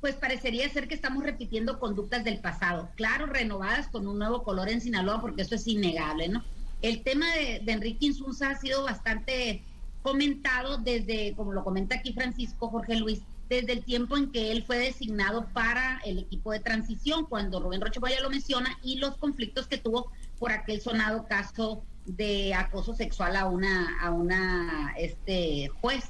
pues 0.00 0.14
parecería 0.14 0.68
ser 0.68 0.86
que 0.86 0.94
estamos 0.94 1.24
repitiendo 1.24 1.80
conductas 1.80 2.22
del 2.24 2.38
pasado, 2.38 2.88
claro, 2.94 3.26
renovadas 3.26 3.88
con 3.88 4.06
un 4.06 4.18
nuevo 4.18 4.44
color 4.44 4.68
en 4.68 4.80
Sinaloa, 4.80 5.20
porque 5.20 5.42
eso 5.42 5.56
es 5.56 5.66
innegable, 5.66 6.28
¿no? 6.28 6.44
El 6.82 7.02
tema 7.02 7.26
de, 7.34 7.62
Enrique 7.66 8.06
Insunza 8.06 8.50
ha 8.50 8.58
sido 8.58 8.84
bastante 8.84 9.62
comentado 10.02 10.78
desde, 10.78 11.34
como 11.34 11.52
lo 11.52 11.64
comenta 11.64 11.96
aquí 11.96 12.12
Francisco 12.12 12.68
Jorge 12.68 12.96
Luis, 12.96 13.20
desde 13.48 13.72
el 13.72 13.84
tiempo 13.84 14.16
en 14.16 14.30
que 14.30 14.52
él 14.52 14.62
fue 14.64 14.78
designado 14.78 15.48
para 15.52 16.00
el 16.04 16.18
equipo 16.18 16.52
de 16.52 16.60
transición, 16.60 17.26
cuando 17.26 17.60
Rubén 17.60 17.80
Rocha 17.80 18.00
lo 18.22 18.30
menciona, 18.30 18.78
y 18.82 18.96
los 18.96 19.16
conflictos 19.16 19.66
que 19.66 19.78
tuvo 19.78 20.12
por 20.38 20.52
aquel 20.52 20.80
sonado 20.80 21.26
caso 21.26 21.82
de 22.04 22.54
acoso 22.54 22.94
sexual 22.94 23.36
a 23.36 23.46
una, 23.46 24.00
a 24.00 24.10
una 24.10 24.94
este, 24.98 25.68
juez. 25.80 26.04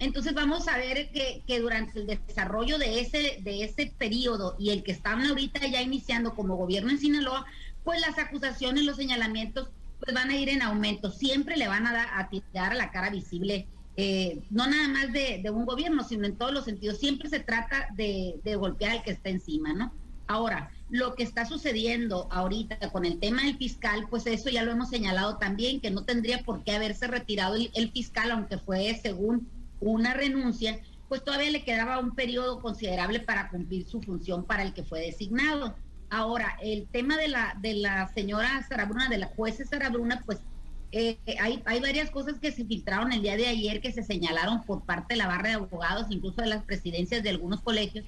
Entonces 0.00 0.34
vamos 0.34 0.68
a 0.68 0.76
ver 0.76 1.10
que, 1.10 1.42
que, 1.46 1.60
durante 1.60 1.98
el 1.98 2.06
desarrollo 2.06 2.78
de 2.78 3.00
ese, 3.00 3.38
de 3.42 3.64
ese 3.64 3.92
periodo 3.98 4.56
y 4.58 4.70
el 4.70 4.82
que 4.82 4.92
están 4.92 5.24
ahorita 5.24 5.66
ya 5.66 5.82
iniciando 5.82 6.34
como 6.34 6.56
gobierno 6.56 6.90
en 6.90 6.98
Sinaloa, 6.98 7.46
pues 7.84 8.00
las 8.00 8.18
acusaciones, 8.18 8.84
los 8.84 8.96
señalamientos 8.96 9.70
pues 10.00 10.14
van 10.14 10.30
a 10.30 10.36
ir 10.36 10.48
en 10.48 10.62
aumento. 10.62 11.10
Siempre 11.10 11.56
le 11.56 11.68
van 11.68 11.86
a, 11.86 11.92
dar, 11.92 12.08
a 12.14 12.28
tirar 12.28 12.72
a 12.72 12.76
la 12.76 12.90
cara 12.90 13.10
visible, 13.10 13.66
eh, 13.96 14.40
no 14.50 14.66
nada 14.66 14.88
más 14.88 15.12
de, 15.12 15.42
un 15.52 15.66
gobierno, 15.66 16.04
sino 16.04 16.26
en 16.26 16.36
todos 16.36 16.52
los 16.52 16.64
sentidos. 16.64 16.98
Siempre 16.98 17.28
se 17.28 17.40
trata 17.40 17.88
de, 17.96 18.40
golpear 18.56 18.92
al 18.92 19.02
que 19.02 19.10
está 19.10 19.28
encima, 19.28 19.72
¿no? 19.72 19.92
Ahora, 20.28 20.70
lo 20.90 21.14
que 21.14 21.22
está 21.22 21.46
sucediendo 21.46 22.28
ahorita 22.30 22.90
con 22.90 23.04
el 23.04 23.18
tema 23.18 23.42
del 23.42 23.56
fiscal, 23.56 24.06
pues 24.08 24.26
eso 24.26 24.50
ya 24.50 24.62
lo 24.62 24.72
hemos 24.72 24.90
señalado 24.90 25.38
también, 25.38 25.80
que 25.80 25.90
no 25.90 26.04
tendría 26.04 26.42
por 26.42 26.62
qué 26.64 26.72
haberse 26.72 27.06
retirado 27.06 27.56
el 27.56 27.90
fiscal, 27.90 28.30
aunque 28.30 28.58
fue 28.58 28.98
según 29.02 29.48
una 29.80 30.14
renuncia, 30.14 30.78
pues 31.08 31.24
todavía 31.24 31.50
le 31.50 31.64
quedaba 31.64 31.98
un 31.98 32.14
periodo 32.14 32.60
considerable 32.60 33.20
para 33.20 33.48
cumplir 33.48 33.86
su 33.86 34.02
función 34.02 34.44
para 34.44 34.62
el 34.62 34.74
que 34.74 34.84
fue 34.84 35.00
designado. 35.00 35.74
Ahora, 36.10 36.56
el 36.62 36.86
tema 36.86 37.16
de 37.16 37.28
la, 37.28 37.56
de 37.60 37.74
la 37.74 38.08
señora 38.08 38.66
Sarabruna, 38.66 39.08
de 39.08 39.18
la 39.18 39.26
jueza 39.26 39.64
Sarabruna, 39.64 40.22
pues 40.24 40.38
eh, 40.90 41.18
hay, 41.38 41.62
hay 41.66 41.80
varias 41.80 42.10
cosas 42.10 42.38
que 42.38 42.50
se 42.50 42.64
filtraron 42.64 43.12
el 43.12 43.20
día 43.20 43.36
de 43.36 43.46
ayer 43.46 43.82
que 43.82 43.92
se 43.92 44.02
señalaron 44.02 44.62
por 44.64 44.84
parte 44.84 45.14
de 45.14 45.18
la 45.18 45.26
barra 45.26 45.48
de 45.50 45.54
abogados, 45.56 46.06
incluso 46.08 46.40
de 46.40 46.48
las 46.48 46.64
presidencias 46.64 47.22
de 47.22 47.30
algunos 47.30 47.60
colegios, 47.60 48.06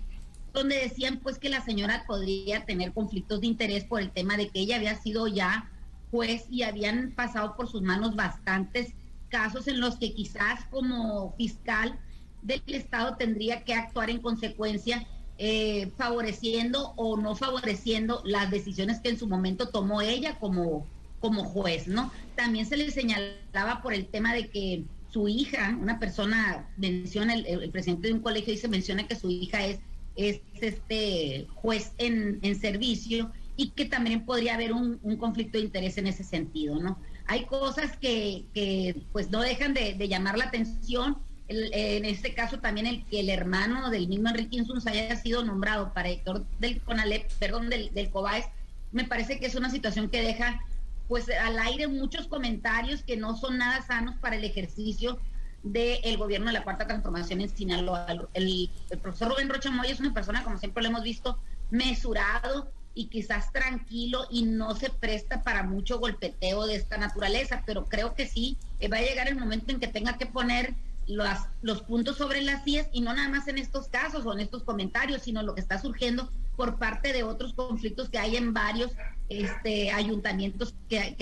donde 0.55 0.77
decían 0.77 1.21
pues 1.23 1.39
que 1.39 1.51
la 1.51 1.61
señora 1.61 2.05
podría 2.07 2.65
tener 2.65 2.93
conflictos 2.93 3.43
de 3.43 3.49
interés 3.49 3.85
por 3.85 4.01
el 4.01 4.11
tema 4.11 4.37
de 4.37 4.49
que 4.49 4.61
ella 4.61 4.77
había 4.77 4.97
sido 4.97 5.27
ya 5.29 5.71
juez 6.11 6.47
y 6.51 6.63
habían 6.63 7.13
pasado 7.13 7.55
por 7.55 7.69
sus 7.69 7.83
manos 7.83 8.17
bastantes 8.17 8.95
casos 9.29 9.69
en 9.69 9.81
los 9.81 9.97
que 9.97 10.13
quizás 10.13 10.65
como 10.71 11.35
fiscal 11.37 11.99
del 12.43 12.63
Estado 12.67 13.17
tendría 13.17 13.63
que 13.63 13.75
actuar 13.75 14.11
en 14.11 14.21
consecuencia 14.21 15.07
eh, 15.43 15.91
favoreciendo 15.97 16.93
o 16.97 17.17
no 17.17 17.35
favoreciendo 17.35 18.21
las 18.27 18.51
decisiones 18.51 19.01
que 19.01 19.09
en 19.09 19.19
su 19.19 19.27
momento 19.27 19.71
tomó 19.71 20.03
ella 20.03 20.39
como, 20.39 20.87
como 21.19 21.45
juez, 21.45 21.89
¿no? 21.89 22.13
También 22.37 22.67
se 22.67 22.77
le 22.77 22.91
señalaba 22.91 23.81
por 23.81 23.95
el 23.95 24.05
tema 24.05 24.35
de 24.35 24.49
que 24.49 24.83
su 25.11 25.29
hija, 25.29 25.79
una 25.81 25.99
persona, 25.99 26.69
menciona, 26.77 27.33
el, 27.33 27.71
presidente 27.71 28.09
de 28.09 28.13
un 28.13 28.21
colegio 28.21 28.53
dice, 28.53 28.69
menciona 28.69 29.09
que 29.09 29.17
su 29.17 29.31
hija 29.31 29.65
es, 29.65 29.79
es 30.15 30.43
este 30.61 31.47
juez 31.55 31.93
en, 31.97 32.39
servicio 32.61 33.33
y 33.57 33.71
que 33.71 33.87
también 33.87 34.27
podría 34.27 34.57
haber 34.57 34.75
un, 34.75 34.99
conflicto 35.17 35.57
de 35.57 35.65
interés 35.65 35.97
en 35.97 36.07
ese 36.07 36.23
sentido, 36.23 36.79
¿no? 36.79 36.99
Hay 37.27 37.47
cosas 37.47 37.97
que, 37.97 38.45
que 38.53 38.95
pues 39.11 39.31
no 39.31 39.41
dejan 39.41 39.73
de, 39.73 39.95
de 39.95 40.07
llamar 40.07 40.37
la 40.37 40.45
atención 40.45 41.17
en 41.51 42.05
este 42.05 42.35
caso 42.35 42.61
también 42.61 42.87
el 42.87 43.05
que 43.07 43.21
el 43.21 43.29
hermano 43.29 43.91
del 43.91 44.09
mismo 44.09 44.29
Enrique 44.29 44.57
Insunza 44.57 44.91
haya 44.91 45.17
sido 45.17 45.45
nombrado 45.45 45.93
para 45.93 46.09
director 46.09 46.45
del 46.61 46.81
CONALEP, 46.81 47.31
perdón, 47.39 47.69
del, 47.69 47.93
del 47.93 48.11
COBAES, 48.11 48.47
me 48.93 49.05
parece 49.05 49.39
que 49.39 49.47
es 49.47 49.55
una 49.55 49.71
situación 49.71 50.09
que 50.11 50.23
deja 50.23 50.65
pues 51.09 51.29
al 51.29 51.59
aire 51.59 51.89
muchos 51.89 52.29
comentarios 52.29 53.03
que 53.03 53.17
no 53.17 53.37
son 53.37 53.59
nada 53.59 53.83
sanos 53.83 54.15
para 54.21 54.37
el 54.37 54.45
ejercicio 54.45 55.19
del 55.65 56.17
gobierno 56.17 56.47
de 56.47 56.53
la 56.53 56.63
Cuarta 56.63 56.87
Transformación 56.87 57.41
en 57.41 57.55
Sinaloa. 57.55 58.07
El, 58.33 58.71
el 58.91 58.99
profesor 58.99 59.31
Rubén 59.31 59.49
Rocha 59.49 59.71
Moya 59.71 59.91
es 59.91 60.01
una 60.01 60.15
persona, 60.15 60.45
como 60.45 60.59
siempre 60.59 60.83
lo 60.83 60.89
hemos 60.89 61.03
visto, 61.03 61.37
mesurado 61.71 62.71
y 62.95 63.07
quizás 63.07 63.53
tranquilo 63.53 64.27
y 64.31 64.45
no 64.45 64.75
se 64.77 64.91
presta 64.91 65.43
para 65.43 65.65
mucho 65.65 65.99
golpeteo 65.99 66.67
de 66.67 66.77
esta 66.77 66.97
naturaleza, 66.97 67.63
pero 67.67 67.85
creo 67.87 68.15
que 68.15 68.27
sí, 68.27 68.57
eh, 68.79 68.89
va 68.89 68.99
a 68.99 69.03
llegar 69.03 69.29
el 69.29 69.37
momento 69.37 69.73
en 69.73 69.81
que 69.81 69.89
tenga 69.89 70.17
que 70.17 70.27
poner 70.27 70.75
los 71.11 71.83
puntos 71.83 72.17
sobre 72.17 72.43
las 72.43 72.67
IES 72.67 72.89
y 72.93 73.01
no 73.01 73.13
nada 73.13 73.29
más 73.29 73.49
en 73.49 73.59
estos 73.59 73.89
casos 73.89 74.25
o 74.27 74.33
en 74.33 74.41
estos 74.41 74.63
comentarios, 74.63 75.23
sino 75.23 75.43
lo 75.43 75.55
que 75.55 75.61
está 75.61 75.81
surgiendo 75.81 76.31
por 76.57 76.79
parte 76.79 77.13
de 77.13 77.23
otros 77.23 77.55
conflictos 77.55 78.09
que 78.11 78.19
hay 78.19 78.37
en 78.37 78.53
varios 78.53 78.93
este, 79.29 79.91
ayuntamientos 79.93 80.75
que, 80.89 81.17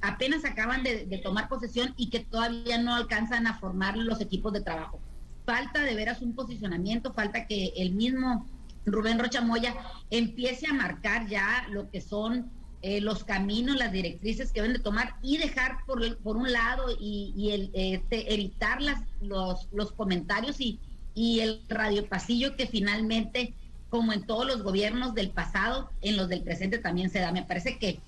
apenas 0.00 0.44
acaban 0.44 0.82
de, 0.82 1.20
tomar 1.22 1.48
posesión 1.48 1.94
y 1.96 2.10
que 2.10 2.20
todavía 2.20 2.78
no 2.78 2.94
alcanzan 2.94 3.46
a 3.46 3.58
formar 3.58 3.96
los 3.96 4.20
equipos 4.20 4.52
de 4.52 4.62
trabajo. 4.62 4.98
Falta 5.44 5.82
de 5.82 5.94
veras 5.94 6.22
un 6.22 6.34
posicionamiento, 6.34 7.12
falta 7.12 7.46
que 7.46 7.72
el 7.76 7.92
mismo 7.92 8.46
Rubén 8.86 9.18
Rocha 9.18 9.42
Moya 9.42 9.76
empiece 10.10 10.66
a 10.66 10.72
marcar 10.72 11.28
ya 11.28 11.66
lo 11.70 11.90
que 11.90 12.00
son 12.00 12.50
eh, 12.82 13.00
los 13.00 13.24
caminos, 13.24 13.76
las 13.76 13.92
directrices 13.92 14.52
que 14.52 14.62
deben 14.62 14.76
de 14.76 14.82
tomar 14.82 15.16
y 15.22 15.36
dejar 15.36 15.84
por, 15.86 16.16
por 16.18 16.36
un 16.36 16.50
lado 16.50 16.86
y, 16.98 17.50
el, 17.52 17.70
este, 17.74 18.32
evitar 18.32 18.80
las, 18.80 19.02
los, 19.20 19.68
los 19.72 19.92
comentarios 19.92 20.60
y, 20.60 20.78
y 21.14 21.40
el 21.40 21.60
radiopasillo 21.68 22.56
que 22.56 22.66
finalmente, 22.66 23.52
como 23.90 24.12
en 24.14 24.24
todos 24.24 24.46
los 24.46 24.62
gobiernos 24.62 25.14
del 25.14 25.30
pasado, 25.30 25.90
en 26.00 26.16
los 26.16 26.28
del 26.28 26.42
presente 26.42 26.78
también 26.78 27.10
se 27.10 27.18
da. 27.18 27.32
Me 27.32 27.42
parece 27.42 27.78
que 27.78 28.00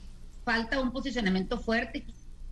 falta 0.45 0.81
un 0.81 0.91
posicionamiento 0.91 1.59
fuerte, 1.59 2.05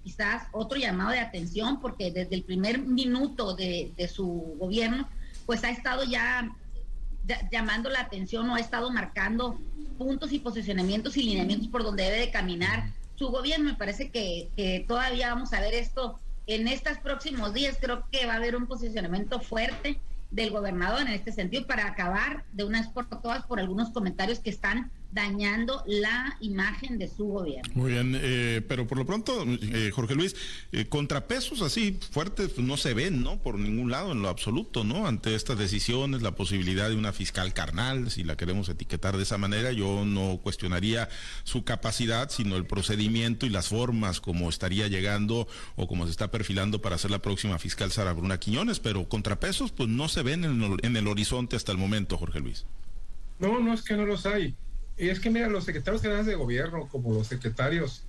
quizás 0.05 0.43
otro 0.53 0.79
llamado 0.79 1.11
de 1.11 1.21
atención, 1.21 1.81
porque 1.81 2.11
desde 2.11 2.35
el 2.35 2.43
primer 2.43 2.81
minuto 2.81 3.55
de, 3.55 3.93
de 3.97 4.09
su 4.09 4.57
gobierno, 4.59 5.09
pues 5.47 5.65
ha 5.65 5.71
estado 5.71 6.05
ya 6.05 6.55
llamando 7.51 7.91
la 7.91 8.01
atención 8.01 8.49
o 8.51 8.55
ha 8.55 8.61
estado 8.61 8.91
marcando 8.91 9.59
puntos 9.99 10.33
y 10.33 10.39
posicionamientos 10.39 11.17
y 11.17 11.23
lineamientos 11.23 11.69
por 11.69 11.83
donde 11.83 12.05
debe 12.05 12.19
de 12.19 12.31
caminar 12.31 12.93
su 13.15 13.29
gobierno. 13.29 13.71
Me 13.71 13.77
parece 13.77 14.11
que, 14.11 14.49
que 14.57 14.85
todavía 14.87 15.33
vamos 15.33 15.53
a 15.53 15.61
ver 15.61 15.75
esto 15.75 16.19
en 16.47 16.69
estos 16.69 16.99
próximos 16.99 17.53
días. 17.53 17.79
Creo 17.81 18.05
que 18.11 18.27
va 18.27 18.35
a 18.35 18.37
haber 18.37 18.57
un 18.57 18.67
posicionamiento 18.67 19.41
fuerte 19.41 20.01
del 20.31 20.51
gobernador 20.51 21.03
en 21.03 21.09
este 21.09 21.33
sentido 21.33 21.67
para 21.67 21.87
acabar 21.87 22.45
de 22.53 22.65
una 22.65 22.81
vez 22.81 22.89
por 22.91 23.09
todas 23.09 23.45
por 23.47 23.59
algunos 23.59 23.91
comentarios 23.91 24.39
que 24.39 24.51
están 24.51 24.91
dañando 25.13 25.83
la 25.87 26.37
imagen 26.41 26.99
de 26.99 27.09
su 27.09 27.25
gobierno. 27.27 27.73
Muy 27.75 27.93
bien, 27.93 28.17
eh, 28.21 28.63
pero 28.67 28.87
por 28.87 28.99
lo 28.99 29.07
pronto, 29.07 29.45
eh, 29.47 29.91
Jorge 29.93 30.15
Luis, 30.15 30.37
eh, 30.73 30.87
contrapesos 30.87 31.63
así 31.63 31.99
fuertes 32.11 32.51
pues, 32.51 32.67
no 32.67 32.77
se 32.77 32.95
ven, 32.95 33.23
¿no? 33.23 33.39
Por 33.39 33.59
ningún 33.59 33.91
lado 33.91 34.13
en 34.13 34.23
lo 34.23 34.29
absoluto, 34.29 34.85
¿no? 34.85 35.07
Ante 35.07 35.35
estas 35.35 35.59
decisiones, 35.59 36.23
la 36.23 36.37
posibilidad 36.37 36.89
de 36.89 36.97
una 36.97 37.13
fiscal 37.13 37.53
carnal, 37.53 38.11
si 38.11 38.23
la 38.23 38.37
queremos 38.37 38.69
etiquetar 38.69 39.17
de 39.17 39.25
esa 39.25 39.39
manera, 39.39 39.73
yo 39.73 40.05
no 40.05 40.39
cuestionaría 40.43 41.09
su 41.45 41.65
capacidad, 41.65 42.31
sino 42.31 42.57
el 42.57 42.67
procedimiento 42.67 43.47
y 43.47 43.51
las 43.51 43.69
formas 43.69 44.21
como 44.21 44.49
estaría 44.49 44.87
llegando 44.87 45.49
o 45.77 45.89
como 45.89 46.05
se 46.05 46.13
está 46.13 46.31
perfilando 46.31 46.81
para 46.81 46.99
ser 46.99 47.11
la 47.11 47.21
próxima 47.21 47.59
fiscal 47.59 47.91
Sara 47.91 48.13
Bruna 48.13 48.39
Quiñones, 48.39 48.79
pero 48.79 49.09
contrapesos 49.09 49.73
pues 49.73 49.89
no 49.89 50.09
se 50.09 50.23
ven 50.23 50.45
en 50.45 50.63
el, 50.63 50.77
en 50.83 50.97
el 50.97 51.09
horizonte 51.09 51.57
hasta 51.57 51.73
el 51.73 51.79
momento, 51.79 52.17
Jorge 52.17 52.41
Luis. 52.41 52.65
No, 53.41 53.59
no 53.59 53.73
es 53.73 53.83
que 53.83 53.97
no 53.97 54.07
los 54.07 54.27
hay. 54.27 54.55
Y 55.01 55.09
es 55.09 55.19
que, 55.19 55.31
mira, 55.31 55.49
los 55.49 55.65
secretarios 55.65 56.03
generales 56.03 56.27
de 56.27 56.35
gobierno, 56.35 56.87
como 56.87 57.15
los 57.15 57.27
secretarios 57.27 58.03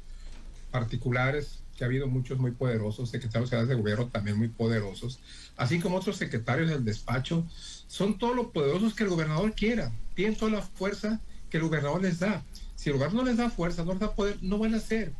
particulares, 0.71 1.59
que 1.77 1.85
ha 1.85 1.87
habido 1.87 2.05
muchos 2.07 2.37
muy 2.37 2.51
poderosos, 2.51 3.09
secretarios 3.09 3.49
generales 3.49 3.69
de 3.69 3.81
gobierno 3.81 4.09
también 4.09 4.37
muy 4.37 4.49
poderosos, 4.49 5.17
así 5.55 5.79
como 5.79 5.95
otros 5.95 6.17
secretarios 6.17 6.69
del 6.69 6.83
despacho, 6.83 7.47
son 7.87 8.17
todos 8.17 8.35
los 8.35 8.47
poderosos 8.47 8.93
que 8.93 9.03
el 9.03 9.09
gobernador 9.09 9.55
quiera, 9.55 9.93
tienen 10.15 10.35
toda 10.35 10.51
la 10.51 10.61
fuerza 10.61 11.21
que 11.49 11.57
el 11.57 11.63
gobernador 11.63 12.01
les 12.01 12.19
da. 12.19 12.43
Si 12.75 12.89
el 12.89 12.97
gobernador 12.97 13.23
no 13.23 13.29
les 13.29 13.37
da 13.37 13.49
fuerza, 13.49 13.85
no 13.85 13.91
les 13.93 14.01
da 14.01 14.13
poder, 14.13 14.37
no 14.41 14.57
van 14.57 14.73
a 14.73 14.77
hacer. 14.77 15.13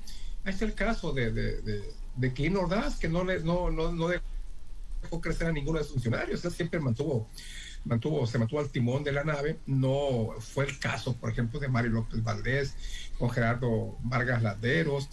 Ahí 0.43 0.51
está 0.51 0.65
el 0.65 0.73
caso 0.73 1.13
de, 1.13 1.31
de, 1.31 1.61
de, 1.61 1.93
de 2.17 2.57
Ordaz, 2.57 2.97
que 2.97 3.07
no, 3.07 3.23
le, 3.23 3.39
no, 3.39 3.71
no, 3.71 3.93
no 3.93 4.09
dejó 4.09 4.25
crecer 5.19 5.47
a 5.47 5.51
ninguno 5.51 5.79
de 5.79 5.83
sus 5.83 5.93
funcionarios, 5.93 6.45
él 6.45 6.51
siempre 6.51 6.79
mantuvo 6.79 7.27
mantuvo, 7.85 8.25
se 8.27 8.37
mantuvo 8.37 8.59
al 8.59 8.69
timón 8.69 9.03
de 9.03 9.11
la 9.11 9.23
nave. 9.23 9.59
No 9.65 10.29
fue 10.39 10.65
el 10.65 10.79
caso, 10.79 11.15
por 11.17 11.31
ejemplo, 11.31 11.59
de 11.59 11.67
Mario 11.67 11.91
López 11.91 12.23
Valdés 12.23 12.75
con 13.17 13.29
Gerardo 13.29 13.97
Vargas 14.03 14.41
Laderos. 14.41 15.09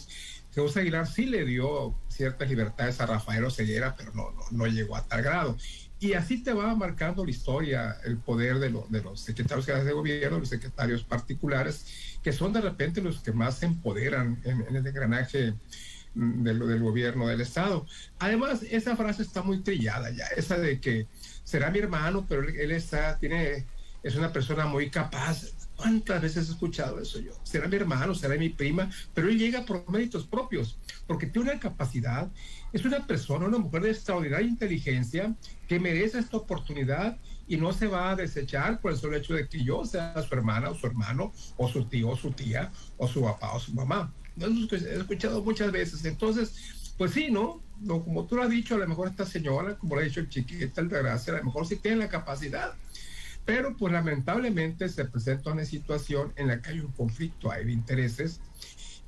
José 0.54 0.80
Aguilar 0.80 1.06
sí 1.06 1.26
le 1.26 1.44
dio 1.44 1.94
ciertas 2.08 2.48
libertades 2.48 3.00
a 3.00 3.06
Rafael 3.06 3.44
Oseguera, 3.44 3.94
pero 3.96 4.12
no, 4.12 4.32
no, 4.32 4.42
no, 4.50 4.66
llegó 4.66 4.96
a 4.96 5.06
tal 5.06 5.22
grado. 5.22 5.56
Y 6.00 6.14
así 6.14 6.42
te 6.42 6.52
va 6.52 6.74
marcando 6.74 7.24
la 7.24 7.30
historia, 7.30 7.96
el 8.04 8.18
poder 8.18 8.58
de, 8.58 8.70
lo, 8.70 8.86
de 8.88 9.02
los 9.02 9.20
secretarios 9.20 9.66
de 9.66 9.92
gobierno, 9.92 10.38
los 10.38 10.48
secretarios 10.48 11.04
particulares, 11.04 12.18
que 12.22 12.32
son 12.32 12.52
de 12.52 12.60
repente 12.60 13.00
los 13.00 13.20
que 13.20 13.32
más 13.32 13.58
se 13.58 13.66
empoderan 13.66 14.40
en, 14.44 14.62
en 14.62 14.76
el 14.76 14.86
engranaje 14.86 15.54
del, 16.18 16.58
del, 16.58 16.80
gobierno 16.80 17.28
del 17.28 17.40
Estado. 17.40 17.86
Además, 18.18 18.62
esa 18.68 18.96
frase 18.96 19.22
está 19.22 19.42
muy 19.42 19.60
trillada 19.60 20.10
ya, 20.10 20.26
esa 20.36 20.58
de 20.58 20.80
que 20.80 21.06
será 21.44 21.70
mi 21.70 21.78
hermano, 21.78 22.26
pero 22.28 22.42
él, 22.42 22.70
está, 22.72 23.18
tiene, 23.18 23.66
es 24.02 24.16
una 24.16 24.32
persona 24.32 24.66
muy 24.66 24.90
capaz. 24.90 25.52
¿Cuántas 25.76 26.20
veces 26.20 26.48
he 26.48 26.52
escuchado 26.52 27.00
eso 27.00 27.20
yo? 27.20 27.32
Será 27.44 27.68
mi 27.68 27.76
hermano, 27.76 28.12
será 28.12 28.34
mi 28.36 28.48
prima, 28.48 28.90
pero 29.14 29.28
él 29.28 29.38
llega 29.38 29.64
por 29.64 29.88
méritos 29.88 30.26
propios, 30.26 30.76
porque 31.06 31.28
tiene 31.28 31.52
una 31.52 31.60
capacidad, 31.60 32.28
es 32.72 32.84
una 32.84 33.06
persona, 33.06 33.46
una 33.46 33.58
mujer 33.58 33.82
de 33.82 33.90
extraordinaria 33.92 34.48
inteligencia 34.48 35.36
que 35.68 35.78
merece 35.78 36.18
esta 36.18 36.36
oportunidad 36.36 37.16
y 37.46 37.56
no 37.56 37.72
se 37.72 37.86
va 37.86 38.10
a 38.10 38.16
desechar 38.16 38.80
por 38.80 38.90
el 38.90 38.98
solo 38.98 39.16
hecho 39.16 39.34
de 39.34 39.48
que 39.48 39.62
yo 39.62 39.84
sea 39.84 40.20
su 40.20 40.34
hermana 40.34 40.70
o 40.70 40.74
su 40.74 40.86
hermano, 40.88 41.32
o 41.56 41.68
su 41.68 41.84
tío 41.84 42.10
o 42.10 42.16
su 42.16 42.32
tía, 42.32 42.72
o 42.96 43.06
su 43.06 43.22
papá 43.22 43.52
o 43.52 43.60
su 43.60 43.72
mamá. 43.72 44.12
He 44.40 44.98
escuchado 44.98 45.42
muchas 45.42 45.72
veces. 45.72 46.04
Entonces, 46.04 46.52
pues 46.96 47.12
sí, 47.12 47.30
¿no? 47.30 47.62
no, 47.80 48.02
como 48.02 48.26
tú 48.26 48.36
lo 48.36 48.42
has 48.42 48.50
dicho, 48.50 48.74
a 48.74 48.78
lo 48.78 48.88
mejor 48.88 49.08
esta 49.08 49.24
señora, 49.24 49.76
como 49.76 49.94
lo 49.94 50.00
ha 50.00 50.04
dicho 50.04 50.20
el 50.20 50.28
chiquita, 50.28 50.80
el 50.80 50.88
de 50.88 50.98
gracia, 50.98 51.34
a 51.34 51.38
lo 51.38 51.44
mejor 51.44 51.66
sí 51.66 51.76
tiene 51.76 51.98
la 51.98 52.08
capacidad. 52.08 52.74
Pero 53.44 53.76
pues 53.76 53.92
lamentablemente 53.92 54.88
se 54.88 55.04
presenta 55.04 55.52
una 55.52 55.64
situación 55.64 56.32
en 56.36 56.48
la 56.48 56.60
que 56.60 56.70
hay 56.70 56.80
un 56.80 56.92
conflicto, 56.92 57.50
hay 57.50 57.70
intereses, 57.70 58.40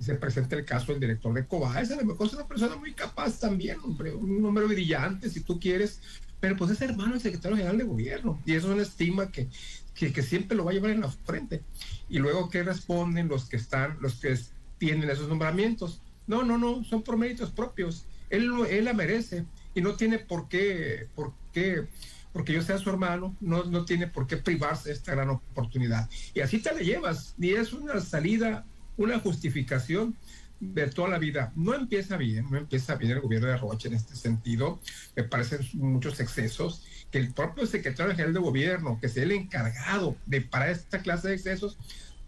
y 0.00 0.04
se 0.04 0.14
presenta 0.14 0.56
el 0.56 0.64
caso 0.64 0.92
del 0.92 1.00
director 1.00 1.34
de 1.34 1.46
Cobaes, 1.46 1.90
a 1.90 1.96
lo 1.96 2.04
mejor 2.04 2.26
es 2.26 2.32
una 2.32 2.46
persona 2.46 2.76
muy 2.76 2.94
capaz 2.94 3.38
también, 3.38 3.78
hombre, 3.80 4.14
un 4.14 4.40
número 4.40 4.66
brillante 4.66 5.28
si 5.28 5.40
tú 5.40 5.60
quieres, 5.60 6.00
pero 6.38 6.56
pues 6.56 6.70
es 6.70 6.80
hermano 6.80 7.12
del 7.12 7.20
secretario 7.20 7.56
general 7.56 7.76
de 7.76 7.84
gobierno, 7.84 8.40
y 8.46 8.54
eso 8.54 8.68
es 8.68 8.74
una 8.74 8.82
estima 8.82 9.30
que, 9.30 9.48
que, 9.94 10.10
que 10.10 10.22
siempre 10.22 10.56
lo 10.56 10.64
va 10.64 10.70
a 10.70 10.74
llevar 10.74 10.92
en 10.92 11.02
la 11.02 11.10
frente. 11.10 11.62
Y 12.08 12.18
luego, 12.18 12.48
¿qué 12.48 12.62
responden 12.62 13.28
los 13.28 13.44
que 13.44 13.56
están, 13.56 13.98
los 14.00 14.14
que 14.14 14.38
tienen 14.80 15.08
esos 15.08 15.28
nombramientos? 15.28 16.02
No, 16.26 16.42
no, 16.42 16.58
no, 16.58 16.82
son 16.82 17.02
por 17.02 17.16
méritos 17.16 17.52
propios 17.52 18.06
él, 18.30 18.48
él 18.70 18.84
la 18.84 18.94
merece 18.94 19.44
y 19.74 19.82
no 19.82 19.94
tiene 19.96 20.18
por 20.18 20.48
qué, 20.48 21.08
por 21.14 21.34
qué, 21.52 21.86
porque 22.32 22.52
yo 22.52 22.62
sea 22.62 22.78
su 22.78 22.88
hermano, 22.88 23.36
no, 23.40 23.64
no 23.64 23.84
tiene 23.84 24.06
por 24.06 24.26
qué 24.26 24.36
privarse 24.36 24.88
de 24.88 24.94
esta 24.94 25.12
gran 25.12 25.28
oportunidad. 25.28 26.08
Y 26.32 26.40
así 26.40 26.60
te 26.60 26.72
la 26.72 26.80
llevas, 26.80 27.34
ni 27.36 27.50
es 27.50 27.72
una 27.72 28.00
salida, 28.00 28.64
una 28.96 29.18
justificación 29.18 30.16
de 30.60 30.86
toda 30.88 31.08
la 31.08 31.18
vida. 31.18 31.52
No 31.56 31.74
empieza 31.74 32.16
bien, 32.16 32.46
no 32.50 32.58
empieza 32.58 32.94
bien 32.94 33.12
el 33.12 33.20
gobierno 33.20 33.48
de 33.48 33.56
Roche 33.56 33.88
en 33.88 33.94
este 33.94 34.14
sentido. 34.14 34.78
Me 35.16 35.24
parecen 35.24 35.60
muchos 35.74 36.20
excesos. 36.20 36.86
Que 37.10 37.18
el 37.18 37.32
propio 37.32 37.66
secretario 37.66 38.12
general 38.12 38.34
de 38.34 38.40
gobierno, 38.40 38.98
que 39.00 39.08
sea 39.08 39.24
el 39.24 39.32
encargado 39.32 40.16
de 40.26 40.42
para 40.42 40.70
esta 40.70 41.00
clase 41.00 41.28
de 41.28 41.34
excesos, 41.34 41.76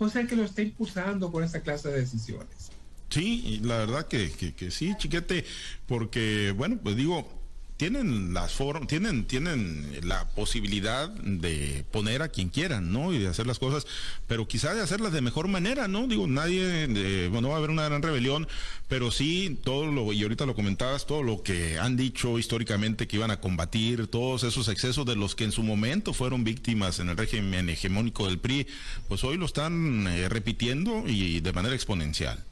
pues 0.03 0.17
es 0.17 0.23
el 0.23 0.27
que 0.27 0.35
lo 0.35 0.43
está 0.43 0.63
impulsando 0.63 1.31
con 1.31 1.45
esta 1.45 1.61
clase 1.61 1.89
de 1.89 2.01
decisiones. 2.01 2.73
Sí, 3.09 3.61
la 3.63 3.79
verdad 3.79 4.09
que, 4.09 4.33
que, 4.33 4.53
que, 4.53 4.73
sí, 4.73 4.97
chiquete, 4.97 5.45
porque, 5.87 6.53
bueno, 6.57 6.81
pues 6.83 6.97
digo, 6.97 7.29
tienen 7.77 8.33
las 8.33 8.53
formas, 8.53 8.87
tienen, 8.87 9.25
tienen 9.25 9.99
la 10.03 10.29
posibilidad 10.29 11.09
de 11.09 11.85
poner 11.91 12.23
a 12.23 12.29
quien 12.29 12.49
quieran, 12.49 12.93
¿no? 12.93 13.13
Y 13.13 13.19
de 13.19 13.29
hacer 13.29 13.47
las 13.47 13.59
cosas, 13.59 13.87
pero 14.29 14.47
quizá 14.47 14.75
de 14.75 14.81
hacerlas 14.81 15.13
de 15.13 15.21
mejor 15.21 15.49
manera, 15.49 15.89
¿no? 15.89 16.07
Digo, 16.07 16.27
nadie, 16.27 16.87
eh, 16.89 17.29
bueno, 17.31 17.49
va 17.49 17.55
a 17.55 17.59
haber 17.59 17.71
una 17.71 17.85
gran 17.85 18.03
rebelión, 18.03 18.47
pero 18.89 19.11
sí, 19.11 19.59
todo 19.65 19.87
lo, 19.87 20.13
y 20.13 20.23
ahorita 20.23 20.47
lo 20.47 20.55
comentabas, 20.55 21.07
todo 21.07 21.23
lo 21.23 21.43
que 21.43 21.79
han 21.79 21.97
dicho 21.97 22.39
históricamente 22.39 23.09
que 23.09 23.17
iban 23.17 23.31
a 23.31 23.41
combatir, 23.41 24.07
todos 24.07 24.45
esos 24.45 24.69
excesos 24.69 25.05
de 25.05 25.17
los 25.17 25.35
que 25.35 25.45
en 25.45 25.53
su 25.53 25.63
momento 25.63 26.13
fueron 26.13 26.45
víctimas 26.45 27.01
en 27.01 27.09
el 27.09 27.17
régimen 27.17 27.69
hegemónico 27.69 28.27
del 28.27 28.39
PRI, 28.39 28.67
pues 29.09 29.25
hoy 29.25 29.37
lo 29.37 29.47
están 29.47 30.07
eh, 30.07 30.29
repitiendo 30.29 31.05
y 31.07 31.41
de 31.41 31.53
manera 31.53 31.75
exponencial. 31.75 32.45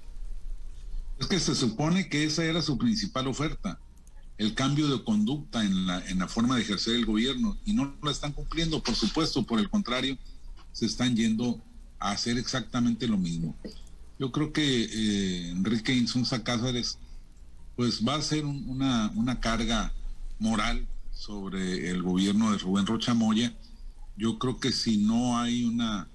Es 1.20 1.26
que 1.26 1.38
se 1.38 1.54
supone 1.54 2.08
que 2.08 2.24
esa 2.24 2.44
era 2.44 2.62
su 2.62 2.78
principal 2.78 3.26
oferta, 3.26 3.78
el 4.40 4.54
cambio 4.54 4.88
de 4.88 5.04
conducta 5.04 5.62
en 5.62 5.86
la, 5.86 6.02
en 6.08 6.18
la 6.18 6.26
forma 6.26 6.56
de 6.56 6.62
ejercer 6.62 6.94
el 6.94 7.04
gobierno, 7.04 7.58
y 7.66 7.74
no 7.74 7.94
la 8.02 8.10
están 8.10 8.32
cumpliendo, 8.32 8.82
por 8.82 8.94
supuesto, 8.94 9.44
por 9.44 9.60
el 9.60 9.68
contrario, 9.68 10.16
se 10.72 10.86
están 10.86 11.14
yendo 11.14 11.62
a 11.98 12.12
hacer 12.12 12.38
exactamente 12.38 13.06
lo 13.06 13.18
mismo. 13.18 13.54
Yo 14.18 14.32
creo 14.32 14.50
que 14.50 14.84
eh, 14.84 15.50
Enrique 15.50 15.94
Insunza 15.94 16.42
Cázares, 16.42 16.98
pues 17.76 18.00
va 18.02 18.14
a 18.14 18.22
ser 18.22 18.46
un, 18.46 18.66
una, 18.66 19.12
una 19.14 19.40
carga 19.40 19.92
moral 20.38 20.88
sobre 21.12 21.90
el 21.90 22.02
gobierno 22.02 22.50
de 22.50 22.56
Rubén 22.56 22.86
Rocha 22.86 23.12
Moya. 23.12 23.54
Yo 24.16 24.38
creo 24.38 24.58
que 24.58 24.72
si 24.72 24.96
no 24.96 25.38
hay 25.38 25.64
una, 25.64 26.08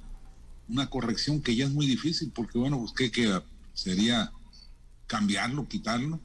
una 0.67 0.89
corrección, 0.89 1.43
que 1.43 1.55
ya 1.55 1.65
es 1.65 1.71
muy 1.71 1.85
difícil, 1.85 2.31
porque 2.33 2.57
bueno, 2.57 2.79
pues 2.79 2.91
que 2.91 3.11
queda, 3.11 3.43
sería 3.75 4.31
cambiarlo, 5.05 5.67
quitarlo. 5.67 6.19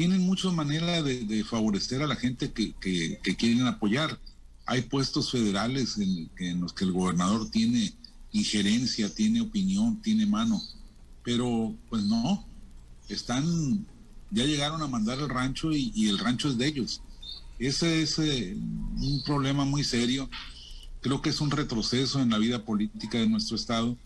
Tienen 0.00 0.22
muchas 0.22 0.54
maneras 0.54 1.04
de, 1.04 1.44
favorecer 1.44 2.02
a 2.02 2.06
la 2.06 2.16
gente 2.16 2.52
que, 2.52 2.72
que, 2.80 3.36
quieren 3.36 3.66
apoyar. 3.66 4.18
Hay 4.64 4.80
puestos 4.80 5.30
federales 5.30 5.98
en, 5.98 6.30
en, 6.38 6.62
los 6.62 6.72
que 6.72 6.86
el 6.86 6.92
gobernador 6.92 7.50
tiene 7.50 7.92
injerencia, 8.32 9.14
tiene 9.14 9.42
opinión, 9.42 10.00
tiene 10.00 10.24
mano, 10.24 10.62
pero 11.22 11.74
pues 11.90 12.02
no, 12.04 12.46
están, 13.10 13.84
ya 14.30 14.46
llegaron 14.46 14.80
a 14.80 14.86
mandar 14.86 15.18
el 15.18 15.28
rancho 15.28 15.70
y, 15.70 15.92
y 15.94 16.08
el 16.08 16.18
rancho 16.18 16.48
es 16.48 16.56
de 16.56 16.68
ellos. 16.68 17.02
Ese 17.58 18.00
es 18.00 18.18
eh, 18.20 18.56
un 18.56 19.22
problema 19.26 19.66
muy 19.66 19.84
serio. 19.84 20.30
Creo 21.02 21.20
que 21.20 21.28
es 21.28 21.42
un 21.42 21.50
retroceso 21.50 22.22
en 22.22 22.30
la 22.30 22.38
vida 22.38 22.64
política 22.64 23.18
de 23.18 23.28
nuestro 23.28 23.54
estado 23.54 23.98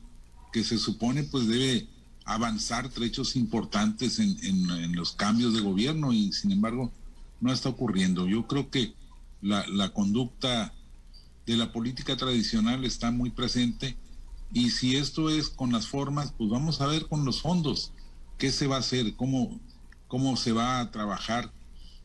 que 0.52 0.64
se 0.64 0.76
supone 0.76 1.22
pues 1.22 1.46
debe 1.46 1.86
avanzar 2.24 2.88
trechos 2.88 3.36
importantes 3.36 4.18
en, 4.18 4.36
en, 4.42 4.70
en, 4.70 4.96
los 4.96 5.12
cambios 5.12 5.52
de 5.52 5.60
gobierno 5.60 6.12
y 6.12 6.32
sin 6.32 6.52
embargo 6.52 6.90
no 7.40 7.52
está 7.52 7.68
ocurriendo. 7.68 8.26
Yo 8.26 8.46
creo 8.46 8.70
que 8.70 8.94
la, 9.42 9.66
la, 9.68 9.90
conducta 9.90 10.72
de 11.46 11.56
la 11.56 11.72
política 11.72 12.16
tradicional 12.16 12.84
está 12.84 13.10
muy 13.10 13.30
presente 13.30 13.96
y 14.52 14.70
si 14.70 14.96
esto 14.96 15.28
es 15.28 15.50
con 15.50 15.72
las 15.72 15.86
formas, 15.86 16.32
pues 16.36 16.48
vamos 16.48 16.80
a 16.80 16.86
ver 16.86 17.06
con 17.06 17.24
los 17.24 17.42
fondos 17.42 17.92
qué 18.38 18.50
se 18.50 18.66
va 18.66 18.76
a 18.76 18.80
hacer, 18.80 19.14
cómo, 19.14 19.60
cómo 20.08 20.36
se 20.36 20.52
va 20.52 20.80
a 20.80 20.90
trabajar 20.90 21.52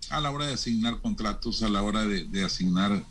a 0.09 0.19
la 0.19 0.31
hora 0.31 0.47
de 0.47 0.53
asignar 0.53 0.99
contratos, 0.99 1.63
a 1.63 1.69
la 1.69 1.81
hora 1.81 2.05
de, 2.05 2.25
de 2.25 2.43
asignar 2.43 3.05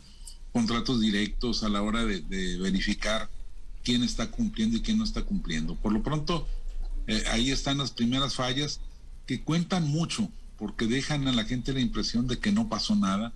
contratos 0.53 0.99
directos, 0.99 1.63
a 1.63 1.69
la 1.69 1.81
hora 1.81 2.05
de, 2.05 2.21
de 2.21 2.57
verificar 2.57 3.29
quién 3.83 4.03
está 4.03 4.29
cumpliendo 4.29 4.77
y 4.77 4.81
quién 4.81 4.97
no 4.97 5.03
está 5.03 5.23
cumpliendo. 5.23 5.75
Por 5.75 5.93
lo 5.93 6.03
pronto, 6.03 6.47
eh, 7.09 7.23
ahí 7.31 7.49
están 7.49 7.79
las 7.79 7.89
primeras 7.89 8.35
fallas 8.35 8.81
que 9.25 9.41
cuentan 9.41 9.87
mucho 9.87 10.29
porque 10.57 10.85
dejan 10.85 11.27
a 11.27 11.31
la 11.31 11.43
gente 11.43 11.73
la 11.73 11.79
impresión 11.79 12.27
de 12.27 12.37
que 12.37 12.51
no 12.51 12.69
pasó 12.69 12.95
nada, 12.95 13.33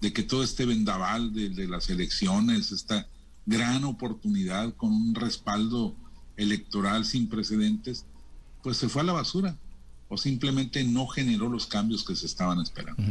de 0.00 0.12
que 0.12 0.22
todo 0.22 0.42
este 0.42 0.66
vendaval 0.66 1.32
de, 1.32 1.48
de 1.48 1.66
las 1.66 1.88
elecciones, 1.88 2.70
esta 2.70 3.08
gran 3.46 3.84
oportunidad 3.84 4.74
con 4.74 4.92
un 4.92 5.14
respaldo 5.14 5.96
electoral 6.36 7.06
sin 7.06 7.28
precedentes, 7.28 8.04
pues 8.62 8.76
se 8.76 8.90
fue 8.90 9.00
a 9.02 9.06
la 9.06 9.14
basura 9.14 9.56
o 10.08 10.16
simplemente 10.16 10.82
no 10.84 11.06
generó 11.06 11.48
los 11.48 11.66
cambios 11.66 12.04
que 12.04 12.16
se 12.16 12.26
estaban 12.26 12.60
esperando. 12.60 13.02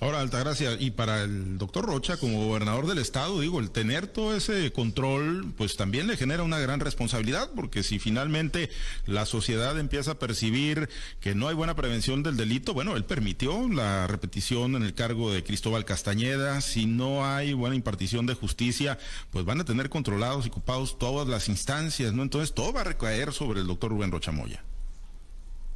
Ahora, 0.00 0.20
Altagracia, 0.20 0.72
y 0.80 0.90
para 0.90 1.22
el 1.22 1.58
doctor 1.58 1.84
Rocha, 1.84 2.16
como 2.16 2.46
gobernador 2.46 2.86
del 2.86 2.98
estado, 2.98 3.40
digo, 3.40 3.60
el 3.60 3.70
tener 3.70 4.08
todo 4.08 4.34
ese 4.34 4.72
control, 4.72 5.52
pues 5.56 5.76
también 5.76 6.06
le 6.08 6.16
genera 6.16 6.42
una 6.42 6.58
gran 6.58 6.80
responsabilidad, 6.80 7.50
porque 7.54 7.82
si 7.82 7.98
finalmente 7.98 8.70
la 9.06 9.26
sociedad 9.26 9.78
empieza 9.78 10.12
a 10.12 10.18
percibir 10.18 10.88
que 11.20 11.34
no 11.34 11.48
hay 11.48 11.54
buena 11.54 11.76
prevención 11.76 12.22
del 12.22 12.36
delito, 12.36 12.74
bueno, 12.74 12.96
él 12.96 13.04
permitió 13.04 13.68
la 13.68 14.06
repetición 14.08 14.74
en 14.74 14.82
el 14.82 14.94
cargo 14.94 15.32
de 15.32 15.44
Cristóbal 15.44 15.84
Castañeda, 15.84 16.60
si 16.60 16.86
no 16.86 17.24
hay 17.24 17.52
buena 17.52 17.76
impartición 17.76 18.26
de 18.26 18.34
justicia, 18.34 18.98
pues 19.30 19.44
van 19.44 19.60
a 19.60 19.64
tener 19.64 19.88
controlados 19.88 20.46
y 20.46 20.48
ocupados 20.48 20.98
todas 20.98 21.28
las 21.28 21.48
instancias, 21.48 22.12
¿no? 22.12 22.22
Entonces 22.22 22.54
todo 22.54 22.72
va 22.72 22.80
a 22.80 22.84
recaer 22.84 23.32
sobre 23.32 23.60
el 23.60 23.66
doctor 23.66 23.90
Rubén 23.90 24.10
Rocha 24.10 24.32
Moya. 24.32 24.64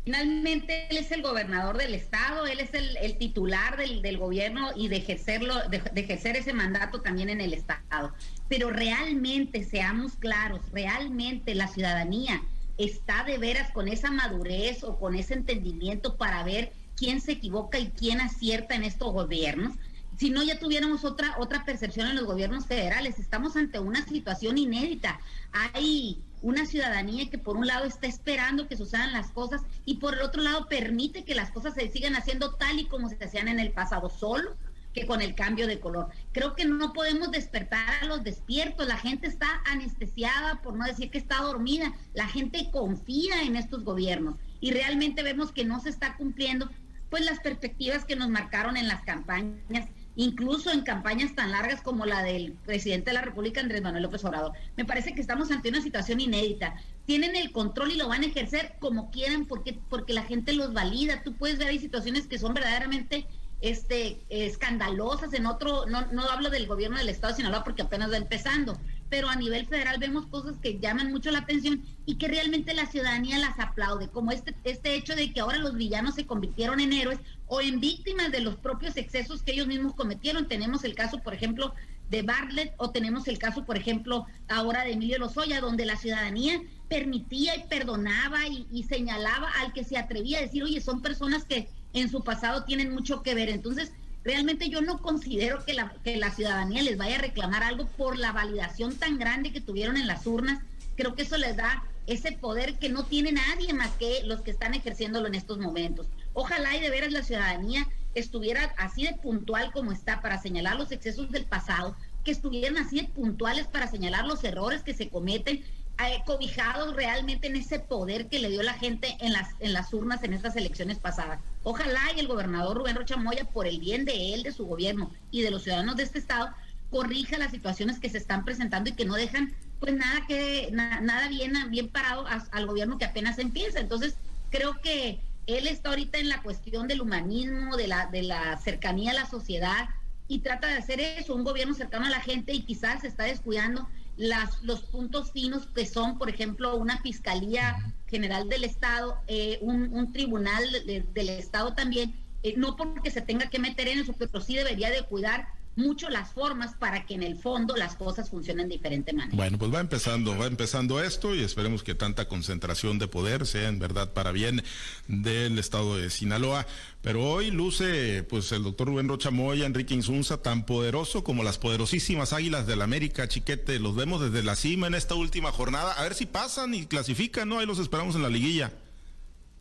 Finalmente, 0.05 0.87
él 0.90 0.99
es 0.99 1.11
el 1.12 1.23
gobernador 1.23 1.79
del 1.79 1.95
estado, 1.95 2.47
él 2.47 2.61
es 2.61 2.75
el, 2.75 3.17
titular 3.17 3.79
del, 3.79 4.19
gobierno 4.19 4.71
y 4.77 4.88
de 4.88 4.97
ejercerlo, 4.97 5.55
de, 5.71 5.83
ejercer 5.99 6.37
ese 6.37 6.53
mandato 6.53 7.01
también 7.01 7.31
en 7.31 7.40
el 7.40 7.55
estado. 7.55 8.12
Pero 8.49 8.69
realmente, 8.69 9.64
seamos 9.64 10.17
claros, 10.17 10.61
realmente 10.73 11.55
la 11.55 11.69
ciudadanía 11.69 12.43
está 12.77 13.25
de 13.25 13.38
veras 13.38 13.71
con 13.71 13.88
esa 13.88 14.11
madurez 14.11 14.85
o 14.85 14.99
con 14.99 15.14
ese 15.14 15.35
entendimiento 15.35 16.17
para 16.17 16.43
ver 16.43 16.73
quién 16.97 17.23
se 17.23 17.33
equivoca 17.33 17.79
y 17.79 17.88
quién 17.88 18.21
acierta 18.21 18.75
en 18.75 18.85
estos 18.85 19.11
gobiernos. 19.11 19.75
Si 20.18 20.31
no, 20.31 20.42
ya 20.42 20.59
tuviéramos 20.59 21.05
otra, 21.05 21.35
otra 21.38 21.64
percepción 21.64 22.09
en 22.09 22.16
los 22.16 22.24
gobiernos 22.24 22.66
federales. 22.66 23.18
Estamos 23.18 23.57
ante 23.57 23.79
una 23.79 24.05
situación 24.05 24.59
inédita. 24.59 25.18
Hay 25.53 26.22
una 26.42 26.66
ciudadanía 26.66 27.31
que 27.31 27.38
por 27.38 27.57
un 27.57 27.66
lado 27.66 27.87
está 27.87 28.07
esperando 28.07 28.68
que 28.68 28.77
sucedan 28.77 29.12
las 29.12 29.31
cosas 29.31 29.62
y 29.87 29.96
por 29.96 30.14
el 30.14 30.20
otro 30.20 30.42
lado 30.42 30.66
permite 30.68 31.24
que 31.24 31.35
las 31.35 31.50
cosas 31.50 31.74
se 31.74 31.88
sigan 31.88 32.16
haciendo 32.16 32.55
tal 32.55 32.79
y 32.79 32.85
como 32.85 33.09
se 33.09 33.16
hacían 33.24 33.48
en 33.48 33.59
el 33.59 33.72
pasado, 33.72 34.11
solo 34.11 34.55
que 34.92 35.07
con 35.07 35.20
el 35.22 35.35
cambio 35.35 35.66
de 35.66 35.81
color. 35.81 36.09
Creo 36.33 36.55
que 36.55 36.66
no 36.66 36.92
podemos 36.92 37.31
despertar 37.31 38.03
a 38.03 38.07
los 38.07 38.22
despiertos, 38.22 38.87
la 38.87 38.96
gente 38.96 39.27
está 39.27 39.62
anestesiada, 39.66 40.62
por 40.62 40.77
no 40.77 40.85
decir 40.85 41.11
que 41.11 41.18
está 41.18 41.38
dormida, 41.38 41.92
la 42.12 42.29
gente 42.29 42.70
confía 42.70 43.42
en 43.42 43.57
estos 43.57 43.83
gobiernos 43.83 44.37
y 44.61 44.70
realmente 44.70 45.22
vemos 45.22 45.50
que 45.50 45.64
no 45.64 45.81
se 45.81 45.88
está 45.88 46.16
cumpliendo 46.16 46.70
pues 47.11 47.24
las 47.24 47.40
perspectivas 47.40 48.05
que 48.05 48.16
nos 48.16 48.29
marcaron 48.29 48.77
en 48.77 48.88
las 48.88 49.03
campañas 49.03 49.88
incluso 50.16 50.70
en 50.70 50.83
campañas 50.83 51.35
tan 51.35 51.50
largas 51.50 51.81
como 51.83 52.07
la 52.07 52.22
del 52.22 52.53
presidente 52.53 53.11
de 53.11 53.14
la 53.14 53.22
República, 53.22 53.61
Andrés 53.61 53.83
Manuel 53.83 54.05
López 54.05 54.24
Obrador. 54.24 54.53
Me 54.77 54.85
parece 54.85 55.14
que 55.14 55.20
estamos 55.20 55.50
ante 55.50 55.68
una 55.68 55.83
situación 55.83 56.20
inédita. 56.20 56.74
Tienen 57.07 57.37
el 57.37 57.53
control 57.53 57.92
y 57.92 57.96
lo 57.96 58.09
van 58.09 58.22
a 58.22 58.27
ejercer 58.27 58.74
como 58.79 59.11
quieran 59.11 59.46
porque, 59.46 59.79
porque 59.88 60.12
la 60.12 60.22
gente 60.22 60.53
los 60.53 60.72
valida. 60.72 61.22
Tú 61.22 61.35
puedes 61.35 61.59
ver, 61.59 61.68
hay 61.68 61.79
situaciones 61.79 62.27
que 62.27 62.38
son 62.38 62.55
verdaderamente 62.55 63.27
este, 63.61 64.20
escandalosas 64.29 65.33
en 65.33 65.46
otro, 65.46 65.87
no, 65.87 66.07
no 66.12 66.22
hablo 66.29 66.50
del 66.50 66.66
gobierno 66.66 66.98
del 66.98 67.09
Estado 67.09 67.33
de 67.33 67.38
Sinaloa 67.38 67.64
porque 67.64 67.83
apenas 67.83 68.11
va 68.11 68.18
empezando, 68.18 68.79
pero 69.11 69.29
a 69.29 69.37
nivel 69.37 69.67
federal 69.67 69.99
vemos 69.99 70.27
cosas 70.27 70.59
que 70.59 70.79
llaman 70.79 71.12
mucho 71.12 71.31
la 71.31 71.40
atención 71.40 71.83
y 72.07 72.17
que 72.17 72.29
realmente 72.29 72.75
la 72.75 72.87
ciudadanía 72.87 73.38
las 73.38 73.59
aplaude, 73.59 74.09
como 74.09 74.33
este, 74.33 74.55
este 74.64 74.95
hecho 74.95 75.14
de 75.14 75.33
que 75.33 75.40
ahora 75.40 75.59
los 75.59 75.75
villanos 75.75 76.14
se 76.14 76.27
convirtieron 76.27 76.81
en 76.81 76.93
héroes 76.93 77.19
o 77.47 77.61
en 77.61 77.81
víctimas 77.81 78.33
de 78.33 78.40
los 78.40 78.57
propios 78.57 78.97
excesos 78.97 79.43
que 79.43 79.53
ellos 79.53 79.67
mismos 79.67 79.95
cometieron. 79.95 80.49
Tenemos 80.49 80.85
el 80.85 80.95
caso, 80.95 81.21
por 81.21 81.35
ejemplo, 81.35 81.75
de 82.11 82.23
Bartlett 82.23 82.75
o 82.77 82.90
tenemos 82.90 83.29
el 83.29 83.38
caso, 83.38 83.64
por 83.64 83.77
ejemplo, 83.77 84.27
ahora 84.49 84.85
de 84.85 84.93
Emilio 84.93 85.19
Lozoya, 85.19 85.61
donde 85.61 85.87
la 85.87 85.97
ciudadanía 85.97 86.61
permitía 86.88 87.57
y 87.57 87.64
perdonaba 87.69 88.47
y, 88.47 88.67
y 88.71 88.83
señalaba 88.85 89.51
al 89.61 89.73
que 89.73 89.85
se 89.85 89.97
atrevía 89.97 90.38
a 90.38 90.43
decir, 90.43 90.62
oye, 90.62 90.81
son 90.81 91.03
personas 91.03 91.45
que 91.45 91.69
en 91.93 92.11
su 92.11 92.23
pasado 92.23 92.64
tienen 92.64 92.93
mucho 92.93 93.23
que 93.23 93.35
ver. 93.35 93.49
Entonces, 93.49 93.93
realmente 94.25 94.69
yo 94.69 94.81
no 94.81 95.01
considero 95.01 95.65
que 95.65 95.75
la, 95.75 95.95
que 96.03 96.17
la 96.17 96.31
ciudadanía 96.31 96.83
les 96.83 96.97
vaya 96.97 97.17
a 97.17 97.21
reclamar 97.21 97.63
algo 97.63 97.87
por 97.87 98.19
la 98.19 98.33
validación 98.33 98.97
tan 98.97 99.19
grande 99.19 99.53
que 99.53 99.61
tuvieron 99.61 99.97
en 99.97 100.07
las 100.07 100.27
urnas. 100.27 100.63
Creo 100.97 101.15
que 101.15 101.23
eso 101.23 101.37
les 101.37 101.57
da 101.57 101.85
ese 102.07 102.33
poder 102.33 102.79
que 102.79 102.89
no 102.89 103.05
tiene 103.05 103.33
nadie 103.33 103.73
más 103.73 103.91
que 103.93 104.23
los 104.25 104.41
que 104.41 104.51
están 104.51 104.75
ejerciéndolo 104.75 105.27
en 105.27 105.35
estos 105.35 105.59
momentos. 105.59 106.07
Ojalá 106.33 106.77
y 106.77 106.81
de 106.81 106.91
veras 106.91 107.13
la 107.13 107.23
ciudadanía 107.23 107.87
estuviera 108.15 108.75
así 108.79 109.05
de 109.05 109.15
puntual 109.15 109.73
como 109.73 109.93
está 109.93 110.21
para 110.21 110.41
señalar 110.41 110.77
los 110.77 110.93
excesos 110.93 111.31
del 111.31 111.45
pasado, 111.45 111.97
que 112.25 112.31
estuvieran 112.31 112.79
así 112.79 113.01
de 113.01 113.09
puntuales 113.09 113.67
para 113.67 113.91
señalar 113.91 114.27
los 114.27 114.45
errores 114.45 114.83
que 114.83 114.95
se 114.95 115.09
cometen 115.09 115.65
eh, 115.99 116.23
cobijados 116.27 116.97
realmente 116.97 117.47
en 117.47 117.57
ese 117.57 117.79
poder 117.79 118.27
que 118.27 118.41
le 118.41 118.51
dio 118.51 118.63
la 118.63 118.75
gente 118.75 119.17
en 119.21 119.33
las, 119.33 119.51
en 119.61 119.73
las 119.73 119.93
urnas 119.95 120.25
en 120.25 120.33
estas 120.35 120.57
elecciones 120.57 120.99
pasadas. 120.99 121.41
Ojalá 121.63 122.01
y 122.17 122.21
el 122.21 122.27
gobernador 122.27 122.77
Rubén 122.77 122.97
Rocha 122.97 123.17
Moya, 123.17 123.45
por 123.45 123.67
el 123.67 123.79
bien 123.79 124.05
de 124.05 124.35
él, 124.35 124.43
de 124.43 124.53
su 124.53 124.67
gobierno 124.67 125.13
y 125.31 125.43
de 125.43 125.53
los 125.53 125.63
ciudadanos 125.63 125.97
de 125.97 126.03
este 126.03 126.19
estado, 126.19 126.51
corrija 126.91 127.39
las 127.39 127.53
situaciones 127.53 128.01
que 128.01 128.11
se 128.11 128.19
están 128.19 128.45
presentando 128.45 128.91
y 128.91 128.95
que 128.95 129.05
no 129.05 129.15
dejan 129.15 129.55
pues 129.79 129.95
nada 129.95 130.27
que 130.27 130.71
nada 130.73 131.29
bien 131.29 131.53
bien 131.71 131.89
parado 131.89 132.27
al 132.51 132.67
gobierno 132.67 132.99
que 132.99 133.05
apenas 133.05 133.39
empieza. 133.39 133.81
Entonces, 133.81 134.17
creo 134.51 134.81
que 134.81 135.21
él 135.47 135.67
está 135.67 135.91
ahorita 135.91 136.19
en 136.19 136.29
la 136.29 136.43
cuestión 136.43 136.89
del 136.89 137.03
humanismo, 137.03 137.77
de 137.77 137.87
la 137.87 138.07
de 138.07 138.23
la 138.23 138.57
cercanía 138.59 139.13
a 139.13 139.15
la 139.15 139.27
sociedad 139.27 139.89
y 140.27 140.41
trata 140.41 140.69
de 140.69 140.75
hacer 140.75 141.01
eso, 141.01 141.35
un 141.35 141.45
gobierno 141.45 141.75
cercano 141.75 142.07
a 142.07 142.11
la 142.11 142.21
gente 142.21 142.53
y 142.53 142.63
quizás 142.63 143.03
se 143.03 143.09
está 143.09 143.25
descuidando 143.25 143.89
las, 144.16 144.62
los 144.62 144.83
puntos 144.83 145.33
finos 145.33 145.66
que 145.66 145.87
son, 145.87 146.18
por 146.18 146.29
ejemplo, 146.29 146.77
una 146.77 147.00
Fiscalía 147.00 147.77
General 148.07 148.48
del 148.48 148.64
Estado, 148.64 149.18
eh, 149.27 149.59
un, 149.61 150.12
tribunal 150.12 150.64
del 150.87 151.29
Estado 151.29 151.74
también, 151.74 152.14
eh, 152.42 152.55
no 152.57 152.77
porque 152.77 153.11
se 153.11 153.22
tenga 153.22 153.50
que 153.50 153.59
meter 153.59 153.88
en 153.88 154.00
eso, 154.00 154.14
pero 154.16 154.40
sí 154.40 154.55
debería 154.55 154.90
de 154.90 155.03
cuidar 155.03 155.48
mucho 155.77 156.09
las 156.09 156.33
formas 156.33 156.75
para 156.75 157.05
que 157.05 157.15
en 157.15 157.23
el 157.23 157.37
fondo 157.37 157.77
las 157.77 157.97
cosas 157.97 158.31
funcionen 158.31 158.69
de 158.69 158.77
diferente 158.77 159.13
manera. 159.13 159.37
Bueno, 159.37 159.59
pues 159.59 159.73
va 159.73 159.81
empezando, 159.81 160.37
va 160.37 160.47
empezando 160.47 161.03
esto 161.03 161.35
y 161.35 161.43
esperemos 161.43 161.83
que 161.83 161.95
tanta 161.95 162.29
concentración 162.29 162.99
de 162.99 163.09
poder 163.09 163.47
sea 163.47 163.69
en 163.69 163.79
verdad 163.79 164.13
para 164.13 164.33
bien 164.33 164.63
del 165.09 165.59
estado 165.59 165.97
de 165.97 166.11
Sinaloa. 166.11 166.67
Pero 167.03 167.25
hoy 167.25 167.51
luce 167.51 168.23
pues 168.23 168.51
el 168.53 168.63
doctor 168.63 168.89
Rubén 168.89 169.09
Rocha 169.09 169.31
Moya, 169.31 169.67
Enrique 169.67 169.95
Insunza, 169.95 170.43
tan 170.43 170.65
poderoso 170.65 171.25
como 171.25 171.43
las 171.43 171.59
poderosísimas 171.59 172.33
águilas 172.33 172.67
del 172.67 172.83
América, 172.83 173.29
chiquete. 173.29 173.79
Los 173.79 173.97
vemos 173.97 174.21
desde 174.21 174.43
la 174.43 174.57
cima 174.57 174.87
en 174.87 174.95
esta 174.95 175.15
última 175.15 175.53
jornada. 175.53 175.93
A 175.93 176.03
ver 176.03 176.15
si 176.15 176.27
pasan 176.27 176.75
y 176.75 176.87
clasifican, 176.87 177.49
¿no? 177.49 177.59
Ahí 177.59 177.67
los 177.67 177.79
esperamos 177.79 178.15
en 178.15 178.23
la 178.23 178.29
liguilla. 178.29 178.73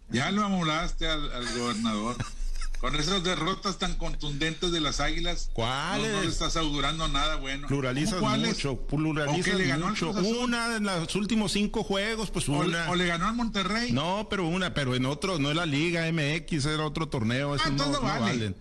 Ya 0.10 0.32
lo 0.32 0.43
amolaste 0.43 1.08
al 1.08 1.30
gobernador. 1.58 2.17
Con 2.84 2.98
esas 2.98 3.24
derrotas 3.24 3.80
tan 3.80 3.96
contundentes 3.96 4.74
de 4.74 4.82
las 4.82 5.00
águilas, 5.00 5.50
¿cuáles? 5.54 6.12
No, 6.12 6.22
le 6.22 6.28
estás 6.28 6.58
augurando 6.58 7.08
nada 7.08 7.38
bueno. 7.38 7.65
Pluralizas 7.69 8.19
mucho, 8.19 8.78
pluralizas 8.88 9.56
le 9.56 9.67
ganó 9.67 9.88
mucho. 9.88 10.12
Una 10.12 10.76
en 10.76 10.84
los 10.84 11.15
últimos 11.15 11.54
cinco 11.54 11.86
juegos, 11.86 12.30
pues 12.30 12.50
una. 12.50 12.89
O, 12.89 12.96
le 12.96 13.08
ganó 13.08 13.30
al 13.30 13.36
Monterrey. 13.36 13.93
No, 13.93 14.28
pero 14.30 14.46
una, 14.46 14.74
pero 14.74 14.96
en 14.96 15.06
otro, 15.06 15.39
no 15.39 15.50
es 15.50 15.56
la 15.56 15.65
Liga 15.65 16.12
MX, 16.12 16.65
era 16.65 16.86
otro 16.86 17.08
torneo. 17.08 17.56
Ah, 17.58 17.69
no, 17.69 18.02
valen. 18.02 18.54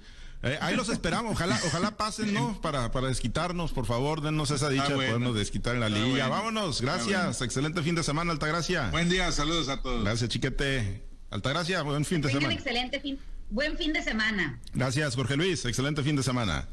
Eh, 0.45 0.57
ahí 0.61 0.77
los 0.77 0.89
esperamos, 0.89 1.33
ojalá, 1.33 1.61
ojalá 1.67 1.97
pasen, 1.97 2.33
¿no? 2.33 2.61
Para, 2.61 2.93
para 2.93 3.09
desquitarnos, 3.09 3.73
por 3.73 3.87
favor, 3.87 4.21
dennos 4.21 4.53
esa 4.53 4.69
dicha 4.69 4.91
de 4.91 4.95
podernos 4.95 5.35
desquitar 5.35 5.75
en 5.75 5.81
la 5.81 5.89
liga. 5.89 6.29
Vámonos, 6.29 6.81
gracias, 6.81 7.43
excelente 7.43 7.83
fin 7.83 7.97
de 7.97 8.05
semana, 8.05 8.31
Altagracia. 8.31 8.89
Buen 8.93 9.09
día, 9.09 9.33
saludos 9.33 9.69
a 9.69 9.83
todos. 9.83 10.05
Gracias, 10.05 10.31
chiquete. 10.31 11.09
Altagracia, 11.31 11.83
buen 11.83 12.05
fin 12.05 12.21
de 12.21 12.31
semana. 12.31 12.55
excelente 12.55 13.01
fin 13.01 13.19
buen 13.53 13.77
fin 13.77 13.93
de 13.93 14.03
semana. 14.03 14.59
Gracias, 14.75 15.15
Jorge 15.15 15.37
Luis. 15.37 15.65
Excelente 15.65 16.03
fin 16.03 16.17
de 16.17 16.23
semana. 16.23 16.67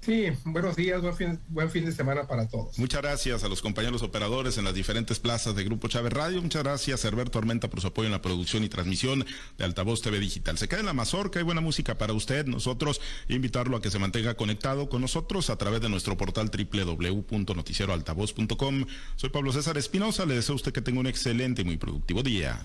Sí, 0.00 0.26
buenos 0.44 0.76
días, 0.76 1.02
buen 1.02 1.16
fin, 1.16 1.40
buen 1.48 1.70
fin 1.70 1.84
de 1.84 1.92
semana 1.92 2.26
para 2.26 2.48
todos. 2.48 2.78
Muchas 2.78 3.02
gracias 3.02 3.44
a 3.44 3.48
los 3.48 3.60
compañeros 3.60 4.02
operadores 4.02 4.56
en 4.56 4.64
las 4.64 4.72
diferentes 4.72 5.18
plazas 5.18 5.54
de 5.56 5.64
Grupo 5.64 5.88
Chávez 5.88 6.12
Radio. 6.12 6.40
Muchas 6.40 6.62
gracias, 6.62 7.04
Herbert 7.04 7.32
Tormenta, 7.32 7.68
por 7.68 7.80
su 7.80 7.88
apoyo 7.88 8.06
en 8.06 8.12
la 8.12 8.22
producción 8.22 8.62
y 8.64 8.68
transmisión 8.68 9.26
de 9.58 9.64
Altavoz 9.64 10.00
TV 10.00 10.20
Digital. 10.20 10.56
Se 10.56 10.68
queda 10.68 10.78
en 10.80 10.86
la 10.86 10.94
mazorca, 10.94 11.40
hay 11.40 11.44
buena 11.44 11.60
música 11.60 11.98
para 11.98 12.12
usted. 12.12 12.46
Nosotros 12.46 13.00
invitarlo 13.28 13.76
a 13.76 13.82
que 13.82 13.90
se 13.90 13.98
mantenga 13.98 14.34
conectado 14.34 14.88
con 14.88 15.02
nosotros 15.02 15.50
a 15.50 15.58
través 15.58 15.80
de 15.80 15.88
nuestro 15.90 16.16
portal 16.16 16.48
www.noticieroaltavoz.com. 16.50 18.86
Soy 19.16 19.30
Pablo 19.30 19.52
César 19.52 19.76
Espinosa, 19.76 20.26
le 20.26 20.36
deseo 20.36 20.52
a 20.54 20.56
usted 20.56 20.72
que 20.72 20.80
tenga 20.80 21.00
un 21.00 21.08
excelente 21.08 21.62
y 21.62 21.64
muy 21.64 21.76
productivo 21.76 22.22
día. 22.22 22.64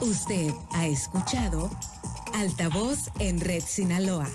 Usted 0.00 0.54
ha 0.72 0.86
escuchado 0.86 1.70
Altavoz 2.32 3.10
en 3.18 3.38
Red 3.38 3.62
Sinaloa 3.66 4.28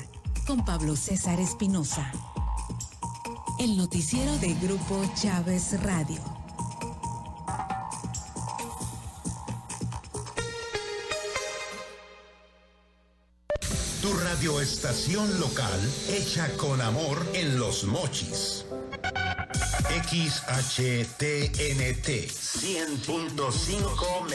con 0.45 0.63
Pablo 0.63 0.95
César 0.95 1.39
Espinosa. 1.39 2.11
El 3.57 3.75
noticiero 3.75 4.37
de 4.37 4.53
Grupo 4.53 5.03
Chávez 5.15 5.81
Radio. 5.81 6.21
Tu 14.01 14.13
radioestación 14.13 15.39
local 15.39 15.79
hecha 16.09 16.47
con 16.57 16.79
amor 16.79 17.25
en 17.33 17.57
los 17.57 17.85
mochis. 17.85 18.65
XHTNT 19.95 21.57
100.5 22.29 24.25